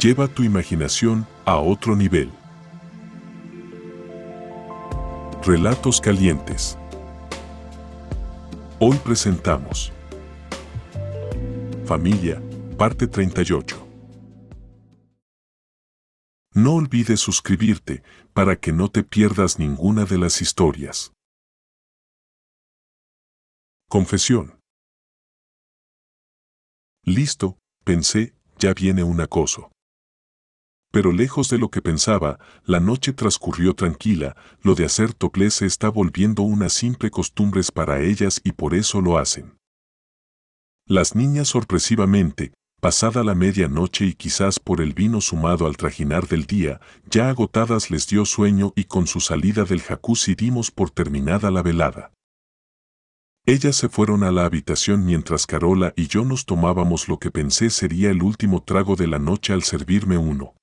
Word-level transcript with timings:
Lleva 0.00 0.28
tu 0.28 0.44
imaginación 0.44 1.26
a 1.44 1.58
otro 1.58 1.94
nivel. 1.94 2.32
Relatos 5.44 6.00
calientes. 6.00 6.78
Hoy 8.78 8.96
presentamos 9.04 9.92
Familia, 11.84 12.42
parte 12.78 13.08
38. 13.08 13.76
No 16.54 16.76
olvides 16.76 17.20
suscribirte 17.20 18.02
para 18.32 18.56
que 18.56 18.72
no 18.72 18.90
te 18.90 19.04
pierdas 19.04 19.58
ninguna 19.58 20.06
de 20.06 20.16
las 20.16 20.40
historias. 20.40 21.12
Confesión. 23.90 24.58
Listo, 27.04 27.58
pensé, 27.84 28.34
ya 28.58 28.72
viene 28.72 29.02
un 29.02 29.20
acoso. 29.20 29.70
Pero 30.92 31.12
lejos 31.12 31.48
de 31.48 31.58
lo 31.58 31.70
que 31.70 31.82
pensaba, 31.82 32.38
la 32.64 32.80
noche 32.80 33.12
transcurrió 33.12 33.74
tranquila, 33.74 34.36
lo 34.62 34.74
de 34.74 34.84
hacer 34.84 35.14
topless 35.14 35.54
se 35.54 35.66
está 35.66 35.88
volviendo 35.88 36.42
una 36.42 36.68
simple 36.68 37.10
costumbre 37.10 37.60
para 37.72 38.00
ellas 38.00 38.40
y 38.42 38.52
por 38.52 38.74
eso 38.74 39.00
lo 39.00 39.18
hacen. 39.18 39.54
Las 40.86 41.14
niñas 41.14 41.48
sorpresivamente, 41.48 42.52
pasada 42.80 43.22
la 43.22 43.36
medianoche 43.36 44.06
y 44.06 44.14
quizás 44.14 44.58
por 44.58 44.80
el 44.80 44.92
vino 44.92 45.20
sumado 45.20 45.66
al 45.66 45.76
trajinar 45.76 46.26
del 46.26 46.46
día, 46.46 46.80
ya 47.08 47.28
agotadas 47.28 47.90
les 47.90 48.08
dio 48.08 48.24
sueño 48.24 48.72
y 48.74 48.84
con 48.84 49.06
su 49.06 49.20
salida 49.20 49.64
del 49.64 49.82
jacuzzi 49.82 50.34
dimos 50.34 50.72
por 50.72 50.90
terminada 50.90 51.52
la 51.52 51.62
velada. 51.62 52.12
Ellas 53.46 53.76
se 53.76 53.88
fueron 53.88 54.24
a 54.24 54.32
la 54.32 54.44
habitación 54.44 55.04
mientras 55.04 55.46
Carola 55.46 55.92
y 55.96 56.08
yo 56.08 56.24
nos 56.24 56.46
tomábamos 56.46 57.08
lo 57.08 57.18
que 57.18 57.30
pensé 57.30 57.70
sería 57.70 58.10
el 58.10 58.22
último 58.22 58.62
trago 58.62 58.96
de 58.96 59.06
la 59.06 59.18
noche 59.20 59.52
al 59.52 59.62
servirme 59.62 60.18
uno. 60.18 60.54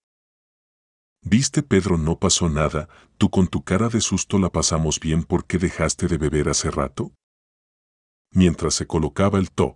¿Viste 1.29 1.61
Pedro 1.61 1.97
no 1.97 2.17
pasó 2.17 2.47
nada, 2.47 2.87
tú 3.17 3.29
con 3.29 3.49
tu 3.49 3.61
cara 3.61 3.89
de 3.89 3.99
susto 3.99 4.39
la 4.39 4.49
pasamos 4.49 5.01
bien 5.01 5.23
porque 5.23 5.57
dejaste 5.57 6.07
de 6.07 6.17
beber 6.17 6.47
hace 6.47 6.71
rato? 6.71 7.11
Mientras 8.31 8.75
se 8.75 8.87
colocaba 8.87 9.37
el 9.37 9.51
top. 9.51 9.75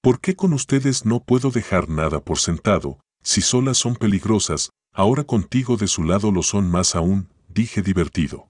¿Por 0.00 0.20
qué 0.22 0.34
con 0.34 0.54
ustedes 0.54 1.04
no 1.04 1.22
puedo 1.22 1.50
dejar 1.50 1.90
nada 1.90 2.24
por 2.24 2.38
sentado, 2.38 2.98
si 3.22 3.42
solas 3.42 3.76
son 3.76 3.94
peligrosas, 3.94 4.70
ahora 4.94 5.24
contigo 5.24 5.76
de 5.76 5.86
su 5.86 6.02
lado 6.02 6.32
lo 6.32 6.42
son 6.42 6.70
más 6.70 6.96
aún, 6.96 7.28
dije 7.48 7.82
divertido. 7.82 8.48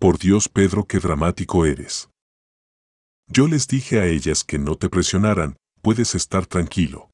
Por 0.00 0.18
Dios 0.18 0.48
Pedro 0.48 0.84
qué 0.84 0.98
dramático 0.98 1.64
eres. 1.64 2.10
Yo 3.28 3.46
les 3.46 3.68
dije 3.68 4.00
a 4.00 4.06
ellas 4.06 4.42
que 4.42 4.58
no 4.58 4.74
te 4.74 4.88
presionaran, 4.88 5.54
puedes 5.80 6.16
estar 6.16 6.44
tranquilo. 6.46 7.13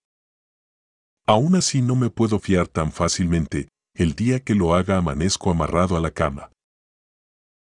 Aún 1.30 1.54
así 1.54 1.80
no 1.80 1.94
me 1.94 2.10
puedo 2.10 2.40
fiar 2.40 2.66
tan 2.66 2.90
fácilmente, 2.90 3.68
el 3.94 4.14
día 4.14 4.40
que 4.40 4.56
lo 4.56 4.74
haga 4.74 4.96
amanezco 4.96 5.52
amarrado 5.52 5.96
a 5.96 6.00
la 6.00 6.10
cama. 6.10 6.50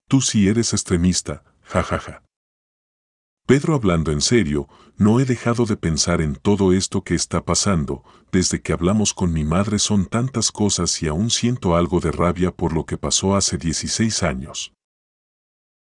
Tú 0.09 0.22
sí 0.22 0.47
eres 0.47 0.74
extremista, 0.74 1.44
jajaja. 1.62 2.00
Ja, 2.00 2.13
ja. 2.13 2.24
Pedro 3.46 3.75
hablando 3.75 4.12
en 4.12 4.22
serio, 4.22 4.68
no 4.97 5.19
he 5.19 5.25
dejado 5.25 5.68
de 5.68 5.78
pensar 5.78 6.19
en 6.19 6.34
todo 6.34 6.74
esto 6.74 7.03
que 7.03 7.13
está 7.13 7.46
pasando, 7.46 8.03
desde 8.31 8.59
que 8.63 8.74
hablamos 8.74 9.13
con 9.13 9.31
mi 9.31 9.44
madre 9.44 9.78
son 9.78 10.08
tantas 10.08 10.52
cosas 10.52 11.03
y 11.03 11.08
aún 11.08 11.30
siento 11.30 11.75
algo 11.75 12.00
de 12.00 12.12
rabia 12.12 12.50
por 12.50 12.74
lo 12.74 12.88
que 12.88 12.97
pasó 12.97 13.36
hace 13.36 13.59
16 13.59 14.24
años. 14.24 14.74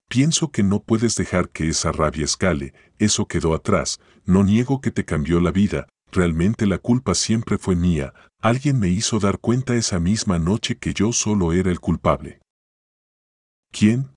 Pienso 0.07 0.51
que 0.51 0.61
no 0.61 0.83
puedes 0.83 1.15
dejar 1.15 1.49
que 1.49 1.69
esa 1.69 1.91
rabia 1.91 2.25
escale, 2.25 2.75
eso 2.99 3.27
quedó 3.27 3.55
atrás, 3.55 3.99
no 4.25 4.43
niego 4.43 4.79
que 4.79 4.91
te 4.91 5.05
cambió 5.05 5.39
la 5.39 5.49
vida, 5.49 5.87
realmente 6.11 6.65
la 6.65 6.77
culpa 6.77 7.15
siempre 7.15 7.57
fue 7.57 7.75
mía, 7.75 8.13
alguien 8.41 8.79
me 8.79 8.89
hizo 8.89 9.19
dar 9.19 9.39
cuenta 9.39 9.75
esa 9.75 9.99
misma 9.99 10.39
noche 10.39 10.77
que 10.77 10.93
yo 10.93 11.11
solo 11.11 11.53
era 11.53 11.71
el 11.71 11.79
culpable. 11.79 12.39
¿Quién? 13.71 14.09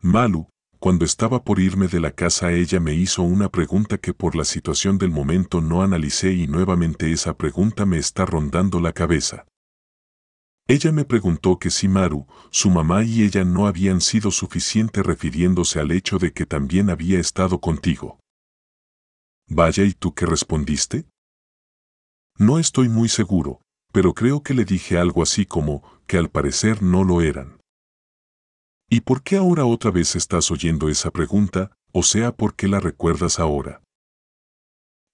Malu, 0.00 0.48
cuando 0.78 1.04
estaba 1.04 1.44
por 1.44 1.60
irme 1.60 1.86
de 1.86 2.00
la 2.00 2.10
casa 2.10 2.50
ella 2.52 2.80
me 2.80 2.92
hizo 2.92 3.22
una 3.22 3.48
pregunta 3.48 3.98
que 3.98 4.14
por 4.14 4.34
la 4.34 4.44
situación 4.44 4.98
del 4.98 5.10
momento 5.10 5.60
no 5.60 5.82
analicé 5.82 6.32
y 6.32 6.48
nuevamente 6.48 7.12
esa 7.12 7.36
pregunta 7.36 7.86
me 7.86 7.98
está 7.98 8.26
rondando 8.26 8.80
la 8.80 8.92
cabeza. 8.92 9.46
Ella 10.66 10.90
me 10.90 11.04
preguntó 11.04 11.58
que 11.58 11.70
si 11.70 11.86
Maru, 11.86 12.26
su 12.50 12.70
mamá 12.70 13.04
y 13.04 13.22
ella 13.22 13.44
no 13.44 13.66
habían 13.66 14.00
sido 14.00 14.30
suficiente 14.30 15.02
refiriéndose 15.02 15.80
al 15.80 15.90
hecho 15.90 16.18
de 16.18 16.32
que 16.32 16.46
también 16.46 16.90
había 16.90 17.20
estado 17.20 17.60
contigo. 17.60 18.18
Vaya, 19.54 19.84
¿y 19.84 19.92
tú 19.92 20.14
qué 20.14 20.24
respondiste? 20.24 21.04
No 22.38 22.58
estoy 22.58 22.88
muy 22.88 23.10
seguro, 23.10 23.60
pero 23.92 24.14
creo 24.14 24.42
que 24.42 24.54
le 24.54 24.64
dije 24.64 24.96
algo 24.96 25.22
así 25.22 25.44
como 25.44 25.82
que 26.06 26.16
al 26.16 26.30
parecer 26.30 26.82
no 26.82 27.04
lo 27.04 27.20
eran. 27.20 27.60
¿Y 28.88 29.02
por 29.02 29.22
qué 29.22 29.36
ahora 29.36 29.66
otra 29.66 29.90
vez 29.90 30.16
estás 30.16 30.50
oyendo 30.50 30.88
esa 30.88 31.10
pregunta, 31.10 31.70
o 31.92 32.02
sea, 32.02 32.34
por 32.34 32.54
qué 32.54 32.66
la 32.66 32.80
recuerdas 32.80 33.38
ahora? 33.38 33.82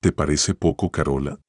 ¿Te 0.01 0.13
parece 0.13 0.55
poco, 0.55 0.93
Carola? 0.93 1.41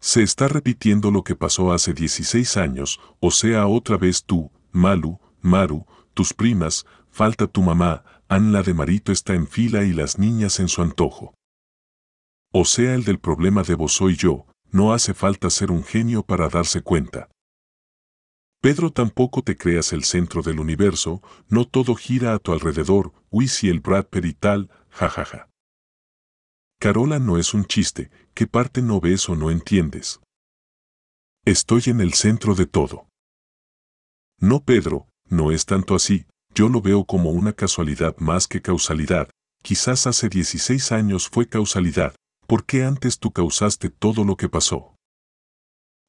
Se 0.00 0.22
está 0.22 0.48
repitiendo 0.48 1.10
lo 1.10 1.24
que 1.24 1.36
pasó 1.36 1.72
hace 1.72 1.92
16 1.92 2.56
años, 2.56 3.00
o 3.20 3.30
sea, 3.30 3.66
otra 3.66 3.98
vez 3.98 4.24
tú, 4.24 4.50
Malu, 4.72 5.20
Maru, 5.42 5.84
tus 6.14 6.32
primas, 6.32 6.86
falta 7.10 7.46
tu 7.46 7.60
mamá, 7.60 8.02
Anla 8.28 8.62
de 8.62 8.72
Marito 8.72 9.12
está 9.12 9.34
en 9.34 9.46
fila 9.46 9.84
y 9.84 9.92
las 9.92 10.18
niñas 10.18 10.58
en 10.58 10.68
su 10.68 10.80
antojo. 10.80 11.34
O 12.52 12.64
sea, 12.64 12.94
el 12.94 13.04
del 13.04 13.18
problema 13.18 13.62
de 13.62 13.74
vos 13.74 13.92
soy 13.92 14.16
yo, 14.16 14.46
no 14.70 14.92
hace 14.92 15.14
falta 15.14 15.50
ser 15.50 15.70
un 15.70 15.84
genio 15.84 16.22
para 16.22 16.48
darse 16.48 16.82
cuenta. 16.82 17.28
Pedro 18.60 18.90
tampoco 18.90 19.42
te 19.42 19.56
creas 19.56 19.92
el 19.92 20.04
centro 20.04 20.42
del 20.42 20.58
universo, 20.58 21.22
no 21.48 21.66
todo 21.66 21.94
gira 21.94 22.34
a 22.34 22.38
tu 22.38 22.52
alrededor, 22.52 23.12
uy 23.30 23.48
si 23.48 23.68
el 23.68 23.80
Brad 23.80 24.06
Pitt 24.06 24.24
y 24.24 24.32
tal, 24.32 24.70
jajaja. 24.90 25.48
Carola 26.78 27.18
no 27.18 27.38
es 27.38 27.54
un 27.54 27.64
chiste, 27.64 28.10
¿qué 28.34 28.46
parte 28.46 28.82
no 28.82 29.00
ves 29.00 29.28
o 29.28 29.36
no 29.36 29.50
entiendes? 29.50 30.20
Estoy 31.44 31.82
en 31.86 32.00
el 32.00 32.14
centro 32.14 32.54
de 32.54 32.66
todo. 32.66 33.08
No 34.40 34.64
Pedro, 34.64 35.06
no 35.28 35.52
es 35.52 35.64
tanto 35.64 35.94
así, 35.94 36.26
yo 36.54 36.68
lo 36.68 36.80
veo 36.80 37.04
como 37.04 37.30
una 37.30 37.52
casualidad 37.52 38.16
más 38.18 38.48
que 38.48 38.62
causalidad, 38.62 39.30
quizás 39.62 40.06
hace 40.06 40.28
16 40.28 40.92
años 40.92 41.28
fue 41.28 41.48
causalidad, 41.48 42.14
¿por 42.46 42.64
qué 42.64 42.84
antes 42.84 43.18
tú 43.18 43.32
causaste 43.32 43.90
todo 43.90 44.24
lo 44.24 44.36
que 44.36 44.48
pasó? 44.48 44.96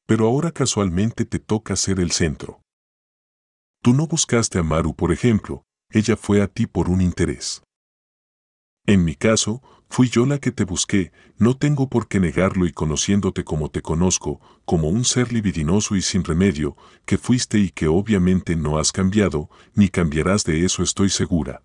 Pero 0.06 0.26
ahora 0.26 0.52
casualmente 0.52 1.24
te 1.24 1.38
toca 1.38 1.76
ser 1.76 2.00
el 2.00 2.12
centro. 2.12 2.62
Tú 3.82 3.92
no 3.92 4.06
buscaste 4.06 4.58
a 4.58 4.62
Maru, 4.62 4.94
por 4.94 5.12
ejemplo, 5.12 5.64
ella 5.90 6.16
fue 6.16 6.40
a 6.40 6.48
ti 6.48 6.66
por 6.66 6.88
un 6.88 7.00
interés. 7.00 7.62
En 8.86 9.04
mi 9.04 9.14
caso, 9.14 9.62
fui 9.90 10.08
yo 10.08 10.24
la 10.24 10.38
que 10.38 10.50
te 10.50 10.64
busqué, 10.64 11.12
no 11.36 11.56
tengo 11.56 11.88
por 11.88 12.08
qué 12.08 12.20
negarlo 12.20 12.64
y 12.64 12.72
conociéndote 12.72 13.44
como 13.44 13.70
te 13.70 13.82
conozco, 13.82 14.40
como 14.64 14.88
un 14.88 15.04
ser 15.04 15.32
libidinoso 15.32 15.94
y 15.94 16.02
sin 16.02 16.24
remedio, 16.24 16.76
que 17.04 17.18
fuiste 17.18 17.58
y 17.58 17.70
que 17.70 17.86
obviamente 17.86 18.56
no 18.56 18.78
has 18.78 18.92
cambiado, 18.92 19.50
ni 19.74 19.90
cambiarás 19.90 20.44
de 20.44 20.64
eso 20.64 20.82
estoy 20.82 21.10
segura. 21.10 21.62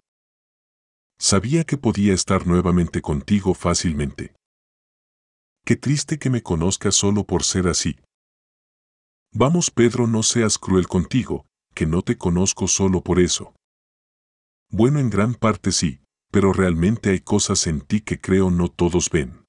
Sabía 1.18 1.64
que 1.64 1.78
podía 1.78 2.14
estar 2.14 2.46
nuevamente 2.46 3.02
contigo 3.02 3.54
fácilmente. 3.54 4.34
Qué 5.65 5.77
triste 5.77 6.19
que 6.19 6.30
me 6.30 6.44
conozcas 6.44 6.94
solo 6.94 7.24
por 7.24 7.44
ser 7.44 7.68
así. 7.69 7.95
Vamos 9.33 9.71
Pedro, 9.71 10.07
no 10.07 10.21
seas 10.21 10.57
cruel 10.57 10.89
contigo, 10.89 11.45
que 11.74 11.86
no 11.86 12.01
te 12.01 12.18
conozco 12.18 12.68
solo 12.68 13.01
por 13.01 13.18
eso. 13.18 13.56
Bueno, 14.69 15.00
en 15.00 15.10
gran 15.10 15.36
parte 15.36 15.71
sí, 15.71 16.01
pero 16.31 16.51
realmente 16.51 17.12
hay 17.12 17.21
cosas 17.21 17.65
en 17.68 17.80
ti 17.80 18.01
que 18.01 18.19
creo 18.19 18.51
no 18.51 18.68
todos 18.68 19.10
ven. 19.10 19.45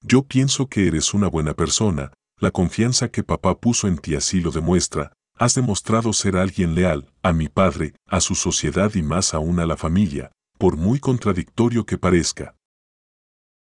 Yo 0.00 0.22
pienso 0.22 0.68
que 0.68 0.86
eres 0.86 1.12
una 1.12 1.28
buena 1.28 1.52
persona, 1.52 2.14
la 2.38 2.50
confianza 2.50 3.10
que 3.10 3.22
papá 3.22 3.60
puso 3.60 3.88
en 3.88 3.98
ti 3.98 4.14
así 4.14 4.40
lo 4.40 4.52
demuestra, 4.52 5.12
has 5.36 5.54
demostrado 5.54 6.14
ser 6.14 6.36
alguien 6.36 6.74
leal, 6.74 7.12
a 7.22 7.34
mi 7.34 7.48
padre, 7.48 7.94
a 8.06 8.20
su 8.20 8.34
sociedad 8.34 8.94
y 8.94 9.02
más 9.02 9.34
aún 9.34 9.60
a 9.60 9.66
la 9.66 9.76
familia, 9.76 10.32
por 10.58 10.78
muy 10.78 10.98
contradictorio 10.98 11.84
que 11.84 11.98
parezca. 11.98 12.56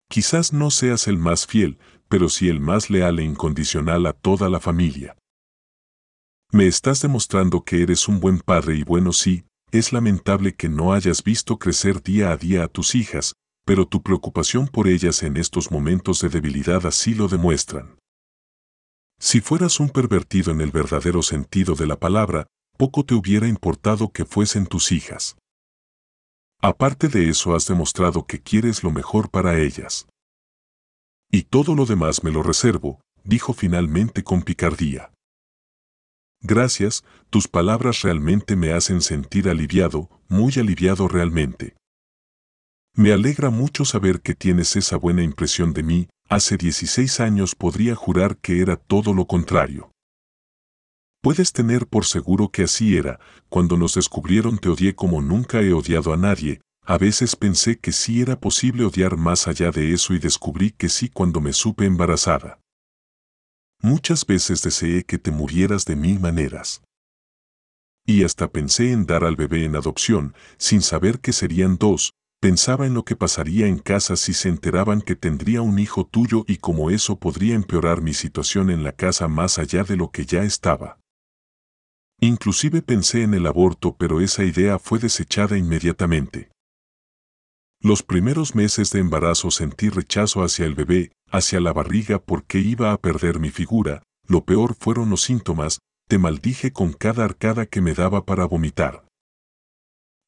Quizás 0.08 0.52
no 0.52 0.70
seas 0.70 1.06
el 1.06 1.18
más 1.18 1.46
fiel, 1.46 1.78
pero 2.08 2.28
sí 2.28 2.48
el 2.48 2.60
más 2.60 2.90
leal 2.90 3.18
e 3.18 3.24
incondicional 3.24 4.06
a 4.06 4.12
toda 4.12 4.48
la 4.48 4.60
familia. 4.60 5.16
Me 6.50 6.66
estás 6.66 7.02
demostrando 7.02 7.62
que 7.62 7.82
eres 7.82 8.08
un 8.08 8.20
buen 8.20 8.40
padre 8.40 8.76
y 8.76 8.82
bueno 8.82 9.12
sí, 9.12 9.44
es 9.70 9.92
lamentable 9.92 10.54
que 10.54 10.70
no 10.70 10.94
hayas 10.94 11.22
visto 11.22 11.58
crecer 11.58 12.02
día 12.02 12.30
a 12.32 12.38
día 12.38 12.64
a 12.64 12.68
tus 12.68 12.94
hijas, 12.94 13.34
pero 13.66 13.86
tu 13.86 14.02
preocupación 14.02 14.66
por 14.66 14.88
ellas 14.88 15.22
en 15.22 15.36
estos 15.36 15.70
momentos 15.70 16.22
de 16.22 16.30
debilidad 16.30 16.86
así 16.86 17.14
lo 17.14 17.28
demuestran. 17.28 17.98
Si 19.20 19.42
fueras 19.42 19.78
un 19.78 19.90
pervertido 19.90 20.52
en 20.52 20.62
el 20.62 20.70
verdadero 20.70 21.22
sentido 21.22 21.74
de 21.74 21.86
la 21.86 21.96
palabra, 21.96 22.46
poco 22.78 23.04
te 23.04 23.14
hubiera 23.14 23.46
importado 23.46 24.10
que 24.10 24.24
fuesen 24.24 24.66
tus 24.66 24.90
hijas. 24.90 25.36
Aparte 26.60 27.06
de 27.06 27.28
eso 27.28 27.54
has 27.54 27.66
demostrado 27.66 28.26
que 28.26 28.40
quieres 28.40 28.82
lo 28.82 28.90
mejor 28.90 29.30
para 29.30 29.58
ellas. 29.58 30.08
Y 31.30 31.42
todo 31.44 31.76
lo 31.76 31.86
demás 31.86 32.24
me 32.24 32.32
lo 32.32 32.42
reservo, 32.42 33.00
dijo 33.22 33.52
finalmente 33.52 34.24
con 34.24 34.42
picardía. 34.42 35.12
Gracias, 36.40 37.04
tus 37.30 37.46
palabras 37.46 38.02
realmente 38.02 38.56
me 38.56 38.72
hacen 38.72 39.02
sentir 39.02 39.48
aliviado, 39.48 40.10
muy 40.28 40.52
aliviado 40.56 41.06
realmente. 41.06 41.76
Me 42.94 43.12
alegra 43.12 43.50
mucho 43.50 43.84
saber 43.84 44.20
que 44.20 44.34
tienes 44.34 44.74
esa 44.74 44.96
buena 44.96 45.22
impresión 45.22 45.72
de 45.72 45.84
mí, 45.84 46.08
hace 46.28 46.56
16 46.56 47.20
años 47.20 47.54
podría 47.54 47.94
jurar 47.94 48.36
que 48.36 48.60
era 48.60 48.76
todo 48.76 49.14
lo 49.14 49.26
contrario. 49.26 49.92
Puedes 51.20 51.52
tener 51.52 51.88
por 51.88 52.04
seguro 52.04 52.50
que 52.50 52.62
así 52.62 52.96
era, 52.96 53.18
cuando 53.48 53.76
nos 53.76 53.94
descubrieron 53.94 54.58
te 54.58 54.68
odié 54.68 54.94
como 54.94 55.20
nunca 55.20 55.60
he 55.60 55.72
odiado 55.72 56.12
a 56.12 56.16
nadie, 56.16 56.60
a 56.84 56.96
veces 56.96 57.34
pensé 57.34 57.78
que 57.78 57.92
sí 57.92 58.22
era 58.22 58.38
posible 58.38 58.84
odiar 58.84 59.16
más 59.16 59.48
allá 59.48 59.70
de 59.72 59.92
eso 59.92 60.14
y 60.14 60.18
descubrí 60.18 60.70
que 60.70 60.88
sí 60.88 61.08
cuando 61.08 61.40
me 61.40 61.52
supe 61.52 61.86
embarazada. 61.86 62.60
Muchas 63.82 64.24
veces 64.24 64.62
deseé 64.62 65.04
que 65.04 65.18
te 65.18 65.30
murieras 65.30 65.84
de 65.84 65.96
mil 65.96 66.20
maneras. 66.20 66.82
Y 68.06 68.24
hasta 68.24 68.50
pensé 68.50 68.92
en 68.92 69.04
dar 69.04 69.24
al 69.24 69.36
bebé 69.36 69.64
en 69.64 69.76
adopción, 69.76 70.34
sin 70.56 70.82
saber 70.82 71.20
que 71.20 71.32
serían 71.32 71.76
dos, 71.76 72.12
pensaba 72.40 72.86
en 72.86 72.94
lo 72.94 73.04
que 73.04 73.16
pasaría 73.16 73.66
en 73.66 73.78
casa 73.78 74.16
si 74.16 74.32
se 74.32 74.48
enteraban 74.48 75.02
que 75.02 75.16
tendría 75.16 75.62
un 75.62 75.78
hijo 75.78 76.06
tuyo 76.06 76.44
y 76.46 76.56
cómo 76.56 76.90
eso 76.90 77.18
podría 77.18 77.54
empeorar 77.54 78.02
mi 78.02 78.14
situación 78.14 78.70
en 78.70 78.82
la 78.84 78.92
casa 78.92 79.28
más 79.28 79.58
allá 79.58 79.82
de 79.82 79.96
lo 79.96 80.10
que 80.10 80.24
ya 80.24 80.42
estaba. 80.42 80.98
Inclusive 82.20 82.82
pensé 82.82 83.22
en 83.22 83.34
el 83.34 83.46
aborto, 83.46 83.96
pero 83.96 84.20
esa 84.20 84.44
idea 84.44 84.78
fue 84.78 84.98
desechada 84.98 85.56
inmediatamente. 85.56 86.50
Los 87.80 88.02
primeros 88.02 88.56
meses 88.56 88.90
de 88.90 88.98
embarazo 88.98 89.52
sentí 89.52 89.88
rechazo 89.88 90.42
hacia 90.42 90.66
el 90.66 90.74
bebé, 90.74 91.12
hacia 91.30 91.60
la 91.60 91.72
barriga 91.72 92.18
porque 92.18 92.58
iba 92.58 92.92
a 92.92 92.96
perder 93.00 93.38
mi 93.38 93.50
figura, 93.50 94.02
lo 94.26 94.44
peor 94.44 94.74
fueron 94.74 95.10
los 95.10 95.20
síntomas, 95.20 95.78
te 96.08 96.18
maldije 96.18 96.72
con 96.72 96.92
cada 96.92 97.24
arcada 97.24 97.66
que 97.66 97.80
me 97.80 97.94
daba 97.94 98.24
para 98.24 98.46
vomitar. 98.46 99.06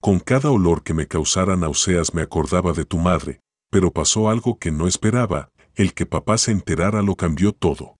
Con 0.00 0.20
cada 0.20 0.50
olor 0.50 0.84
que 0.84 0.94
me 0.94 1.08
causara 1.08 1.56
náuseas 1.56 2.14
me 2.14 2.22
acordaba 2.22 2.72
de 2.72 2.84
tu 2.84 2.98
madre, 2.98 3.40
pero 3.68 3.90
pasó 3.92 4.30
algo 4.30 4.58
que 4.58 4.70
no 4.70 4.86
esperaba, 4.86 5.48
el 5.74 5.92
que 5.92 6.06
papá 6.06 6.38
se 6.38 6.52
enterara 6.52 7.02
lo 7.02 7.16
cambió 7.16 7.52
todo. 7.52 7.96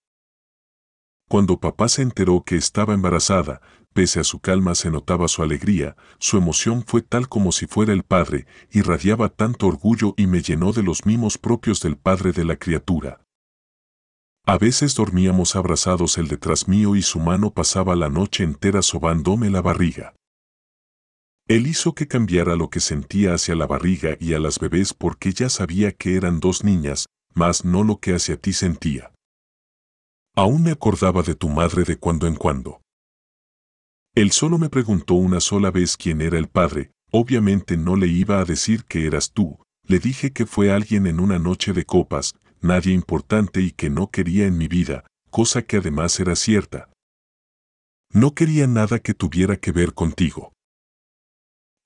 Cuando 1.29 1.61
papá 1.61 1.89
se 1.89 2.03
enteró 2.03 2.43
que 2.45 2.57
estaba 2.57 2.95
embarazada, 2.95 3.61
pese 3.93 4.21
a 4.21 4.25
su 4.25 4.41
calma 4.41 4.75
se 4.75 4.91
notaba 4.91 5.29
su 5.29 5.43
alegría, 5.43 5.97
su 6.19 6.37
emoción 6.37 6.85
fue 6.87 7.03
tal 7.03 7.29
como 7.29 7.53
si 7.53 7.67
fuera 7.67 7.93
el 7.93 8.03
padre, 8.03 8.47
irradiaba 8.71 9.29
tanto 9.29 9.67
orgullo 9.67 10.15
y 10.17 10.27
me 10.27 10.43
llenó 10.43 10.73
de 10.73 10.83
los 10.83 11.07
mimos 11.07 11.39
propios 11.39 11.81
del 11.81 11.97
padre 11.97 12.33
de 12.33 12.45
la 12.45 12.57
criatura. 12.57 13.21
A 14.47 14.59
veces 14.59 14.95
dormíamos 14.95 15.55
abrazados 15.55 16.19
el 16.19 16.29
detrás 16.29 16.67
mío 16.67 16.97
y 16.97 17.03
su 17.03 17.21
mano 17.21 17.53
pasaba 17.53 17.95
la 17.95 18.09
noche 18.09 18.43
entera 18.43 18.83
sobándome 18.83 19.51
la 19.51 19.63
barriga. 19.63 20.15
Él 21.47 21.67
hizo 21.67 21.95
que 21.95 22.07
cambiara 22.07 22.57
lo 22.57 22.71
que 22.71 22.81
sentía 22.81 23.35
hacia 23.35 23.55
la 23.55 23.67
barriga 23.67 24.17
y 24.21 24.35
a 24.35 24.39
las 24.39 24.59
bebés 24.59 24.95
porque 24.95 25.33
ya 25.33 25.49
sabía 25.49 25.93
que 25.93 26.17
eran 26.17 26.41
dos 26.41 26.65
niñas, 26.65 27.07
mas 27.35 27.65
no 27.65 27.83
lo 27.83 27.99
que 27.99 28.15
hacia 28.15 28.37
ti 28.37 28.53
sentía. 28.53 29.13
Aún 30.37 30.63
me 30.63 30.71
acordaba 30.71 31.23
de 31.23 31.35
tu 31.35 31.49
madre 31.49 31.83
de 31.85 31.97
cuando 31.97 32.27
en 32.27 32.37
cuando. 32.37 32.81
Él 34.15 34.33
solo 34.33 34.59
me 34.59 34.69
preguntó 34.69 35.15
una 35.15 35.41
sola 35.41 35.71
vez 35.71 35.97
quién 35.97 36.21
era 36.21 36.39
el 36.39 36.49
padre, 36.49 36.91
obviamente 37.13 37.77
no 37.77 37.97
le 37.97 38.09
iba 38.09 38.41
a 38.41 38.45
decir 38.45 38.85
que 38.85 39.07
eras 39.07 39.33
tú, 39.33 39.59
le 39.85 39.99
dije 39.99 40.33
que 40.33 40.47
fue 40.47 40.73
alguien 40.73 41.07
en 41.07 41.21
una 41.21 41.39
noche 41.39 41.73
de 41.73 41.85
copas, 41.85 42.35
nadie 42.61 42.93
importante 42.93 43.61
y 43.61 43.71
que 43.71 43.89
no 43.89 44.11
quería 44.11 44.47
en 44.47 44.59
mi 44.59 44.69
vida, 44.69 45.05
cosa 45.31 45.63
que 45.63 45.77
además 45.77 46.19
era 46.19 46.35
cierta. 46.35 46.89
No 48.13 48.35
quería 48.35 48.67
nada 48.67 48.99
que 48.99 49.15
tuviera 49.15 49.57
que 49.57 49.71
ver 49.71 49.95
contigo. 49.95 50.53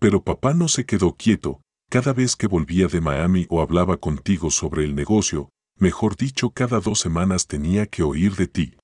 Pero 0.00 0.22
papá 0.22 0.54
no 0.54 0.68
se 0.68 0.86
quedó 0.86 1.14
quieto, 1.16 1.60
cada 1.90 2.14
vez 2.14 2.36
que 2.36 2.46
volvía 2.46 2.88
de 2.88 3.00
Miami 3.02 3.46
o 3.50 3.60
hablaba 3.60 3.98
contigo 3.98 4.50
sobre 4.50 4.84
el 4.84 4.94
negocio, 4.94 5.50
mejor 5.78 6.16
dicho 6.16 6.50
cada 6.50 6.80
dos 6.80 7.00
semanas 7.00 7.46
tenía 7.46 7.86
que 7.86 8.02
oír 8.02 8.34
de 8.36 8.46
ti. 8.48 8.76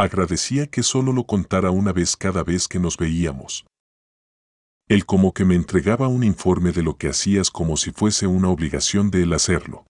Agradecía 0.00 0.66
que 0.66 0.82
solo 0.82 1.12
lo 1.12 1.24
contara 1.24 1.70
una 1.70 1.92
vez 1.92 2.16
cada 2.16 2.42
vez 2.42 2.68
que 2.68 2.78
nos 2.78 2.96
veíamos. 2.96 3.66
Él 4.88 5.04
como 5.04 5.34
que 5.34 5.44
me 5.44 5.54
entregaba 5.54 6.08
un 6.08 6.24
informe 6.24 6.72
de 6.72 6.82
lo 6.82 6.96
que 6.96 7.10
hacías 7.10 7.50
como 7.50 7.76
si 7.76 7.90
fuese 7.90 8.26
una 8.26 8.48
obligación 8.48 9.10
de 9.10 9.24
él 9.24 9.34
hacerlo. 9.34 9.84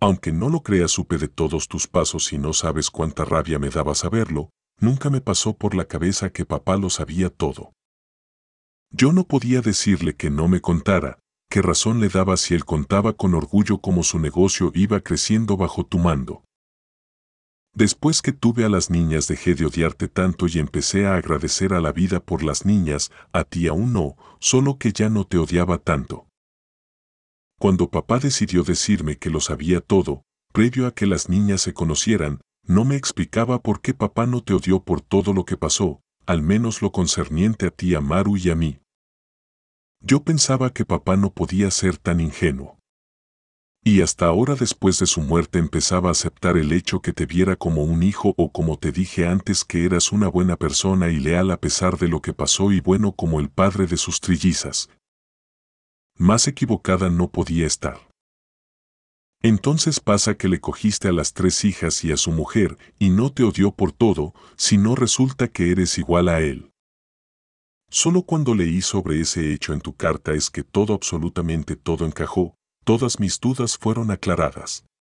Aunque 0.00 0.30
no 0.30 0.48
lo 0.48 0.62
creas 0.62 0.92
supe 0.92 1.18
de 1.18 1.26
todos 1.26 1.66
tus 1.66 1.88
pasos 1.88 2.32
y 2.32 2.38
no 2.38 2.52
sabes 2.52 2.88
cuánta 2.88 3.24
rabia 3.24 3.58
me 3.58 3.68
daba 3.68 3.96
saberlo, 3.96 4.50
nunca 4.78 5.10
me 5.10 5.20
pasó 5.20 5.58
por 5.58 5.74
la 5.74 5.86
cabeza 5.86 6.30
que 6.30 6.46
papá 6.46 6.76
lo 6.76 6.88
sabía 6.88 7.30
todo. 7.30 7.72
Yo 8.92 9.12
no 9.12 9.24
podía 9.24 9.60
decirle 9.60 10.14
que 10.14 10.30
no 10.30 10.46
me 10.46 10.60
contara, 10.60 11.18
qué 11.50 11.62
razón 11.62 11.98
le 11.98 12.10
daba 12.10 12.36
si 12.36 12.54
él 12.54 12.64
contaba 12.64 13.12
con 13.14 13.34
orgullo 13.34 13.78
cómo 13.78 14.04
su 14.04 14.20
negocio 14.20 14.70
iba 14.72 15.00
creciendo 15.00 15.56
bajo 15.56 15.84
tu 15.84 15.98
mando. 15.98 16.43
Después 17.74 18.22
que 18.22 18.32
tuve 18.32 18.64
a 18.64 18.68
las 18.68 18.88
niñas 18.88 19.26
dejé 19.26 19.56
de 19.56 19.66
odiarte 19.66 20.06
tanto 20.06 20.46
y 20.46 20.60
empecé 20.60 21.06
a 21.06 21.16
agradecer 21.16 21.74
a 21.74 21.80
la 21.80 21.90
vida 21.90 22.20
por 22.20 22.44
las 22.44 22.64
niñas, 22.64 23.10
a 23.32 23.42
ti 23.42 23.66
aún 23.66 23.92
no, 23.92 24.16
solo 24.38 24.78
que 24.78 24.92
ya 24.92 25.08
no 25.08 25.26
te 25.26 25.38
odiaba 25.38 25.78
tanto. 25.78 26.28
Cuando 27.58 27.90
papá 27.90 28.20
decidió 28.20 28.62
decirme 28.62 29.16
que 29.16 29.28
lo 29.28 29.40
sabía 29.40 29.80
todo, 29.80 30.22
previo 30.52 30.86
a 30.86 30.94
que 30.94 31.06
las 31.06 31.28
niñas 31.28 31.62
se 31.62 31.74
conocieran, 31.74 32.40
no 32.64 32.84
me 32.84 32.94
explicaba 32.94 33.60
por 33.60 33.80
qué 33.80 33.92
papá 33.92 34.26
no 34.26 34.40
te 34.40 34.54
odió 34.54 34.84
por 34.84 35.00
todo 35.00 35.32
lo 35.32 35.44
que 35.44 35.56
pasó, 35.56 36.00
al 36.26 36.42
menos 36.42 36.80
lo 36.80 36.92
concerniente 36.92 37.66
a 37.66 37.70
ti, 37.70 37.96
a 37.96 38.00
Maru 38.00 38.36
y 38.36 38.50
a 38.50 38.54
mí. 38.54 38.78
Yo 40.00 40.22
pensaba 40.22 40.72
que 40.72 40.84
papá 40.84 41.16
no 41.16 41.32
podía 41.32 41.70
ser 41.72 41.96
tan 41.96 42.20
ingenuo. 42.20 42.78
Y 43.86 44.00
hasta 44.00 44.24
ahora 44.24 44.54
después 44.54 44.98
de 44.98 45.04
su 45.04 45.20
muerte 45.20 45.58
empezaba 45.58 46.08
a 46.08 46.12
aceptar 46.12 46.56
el 46.56 46.72
hecho 46.72 47.00
que 47.00 47.12
te 47.12 47.26
viera 47.26 47.54
como 47.54 47.84
un 47.84 48.02
hijo 48.02 48.32
o 48.38 48.50
como 48.50 48.78
te 48.78 48.92
dije 48.92 49.26
antes 49.26 49.62
que 49.62 49.84
eras 49.84 50.10
una 50.10 50.26
buena 50.28 50.56
persona 50.56 51.10
y 51.10 51.20
leal 51.20 51.50
a 51.50 51.60
pesar 51.60 51.98
de 51.98 52.08
lo 52.08 52.22
que 52.22 52.32
pasó 52.32 52.72
y 52.72 52.80
bueno 52.80 53.12
como 53.12 53.40
el 53.40 53.50
padre 53.50 53.86
de 53.86 53.98
sus 53.98 54.20
trillizas. 54.20 54.88
Más 56.16 56.48
equivocada 56.48 57.10
no 57.10 57.28
podía 57.28 57.66
estar. 57.66 58.08
Entonces 59.42 60.00
pasa 60.00 60.34
que 60.38 60.48
le 60.48 60.60
cogiste 60.60 61.08
a 61.08 61.12
las 61.12 61.34
tres 61.34 61.66
hijas 61.66 62.02
y 62.04 62.12
a 62.12 62.16
su 62.16 62.32
mujer 62.32 62.78
y 62.98 63.10
no 63.10 63.30
te 63.30 63.42
odió 63.42 63.70
por 63.70 63.92
todo, 63.92 64.32
sino 64.56 64.94
resulta 64.94 65.48
que 65.48 65.70
eres 65.70 65.98
igual 65.98 66.30
a 66.30 66.40
él. 66.40 66.70
Solo 67.90 68.22
cuando 68.22 68.54
leí 68.54 68.80
sobre 68.80 69.20
ese 69.20 69.52
hecho 69.52 69.74
en 69.74 69.82
tu 69.82 69.94
carta 69.94 70.32
es 70.32 70.48
que 70.48 70.62
todo 70.62 70.94
absolutamente 70.94 71.76
todo 71.76 72.06
encajó, 72.06 72.56
todas 72.84 73.18
mis 73.18 73.40
dudas 73.40 73.78
fueron 73.78 74.10
aclaradas. 74.10 74.84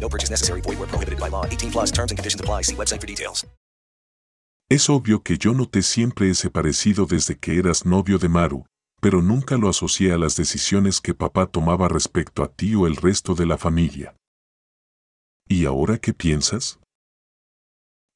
No 0.00 0.08
purchase 0.08 0.30
necessary. 0.30 0.62
Void 0.62 0.78
where 0.78 0.88
prohibited 0.88 1.20
by 1.20 1.28
law. 1.28 1.44
18 1.44 1.70
plus 1.70 1.92
terms 1.92 2.10
and 2.10 2.18
conditions 2.18 2.40
apply. 2.40 2.62
See 2.62 2.74
website 2.74 3.00
for 3.00 3.06
details. 3.06 3.46
Es 4.70 4.88
obvio 4.88 5.24
que 5.24 5.36
yo 5.36 5.52
noté 5.52 5.82
siempre 5.82 6.30
ese 6.30 6.48
parecido 6.48 7.04
desde 7.04 7.36
que 7.36 7.58
eras 7.58 7.84
novio 7.84 8.18
de 8.18 8.28
Maru, 8.28 8.66
pero 9.00 9.20
nunca 9.20 9.56
lo 9.56 9.68
asocié 9.68 10.12
a 10.12 10.18
las 10.18 10.36
decisiones 10.36 11.00
que 11.00 11.12
papá 11.12 11.46
tomaba 11.46 11.88
respecto 11.88 12.44
a 12.44 12.52
ti 12.52 12.76
o 12.76 12.86
el 12.86 12.94
resto 12.94 13.34
de 13.34 13.46
la 13.46 13.58
familia. 13.58 14.14
¿Y 15.48 15.64
ahora 15.64 15.98
qué 15.98 16.12
piensas? 16.14 16.78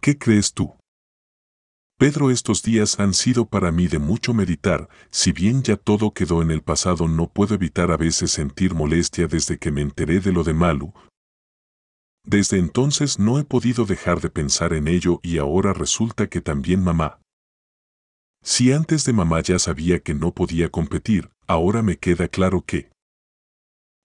¿Qué 0.01 0.17
crees 0.17 0.53
tú? 0.53 0.77
Pedro, 1.99 2.31
estos 2.31 2.63
días 2.63 3.01
han 3.01 3.15
sido 3.15 3.47
para 3.47 3.73
mí 3.73 3.89
de 3.89 3.99
mucho 3.99 4.33
meditar, 4.33 4.89
si 5.11 5.33
bien 5.33 5.65
ya 5.65 5.77
todo 5.77 6.13
quedó 6.13 6.41
en 6.41 6.53
el 6.53 6.63
pasado 6.63 7.09
no 7.09 7.29
puedo 7.29 7.55
evitar 7.55 7.91
a 7.91 7.97
veces 7.97 8.31
sentir 8.31 8.75
molestia 8.75 9.27
desde 9.27 9.59
que 9.59 9.73
me 9.73 9.81
enteré 9.81 10.21
de 10.21 10.31
lo 10.31 10.45
de 10.45 10.55
Malu, 10.55 10.93
desde 12.25 12.59
entonces 12.59 13.19
no 13.19 13.39
he 13.39 13.45
podido 13.45 13.85
dejar 13.85 14.21
de 14.21 14.31
pensar 14.31 14.73
en 14.73 14.89
ello 14.89 15.21
y 15.23 15.39
ahora 15.39 15.73
resulta 15.73 16.29
que 16.29 16.41
también 16.41 16.83
mamá. 16.83 17.21
Si 18.43 18.73
antes 18.73 19.05
de 19.05 19.13
mamá 19.13 19.41
ya 19.41 19.59
sabía 19.59 20.01
que 20.01 20.15
no 20.15 20.33
podía 20.33 20.71
competir, 20.71 21.31
ahora 21.47 21.83
me 21.83 21.99
queda 21.99 22.29
claro 22.29 22.63
que 22.63 22.91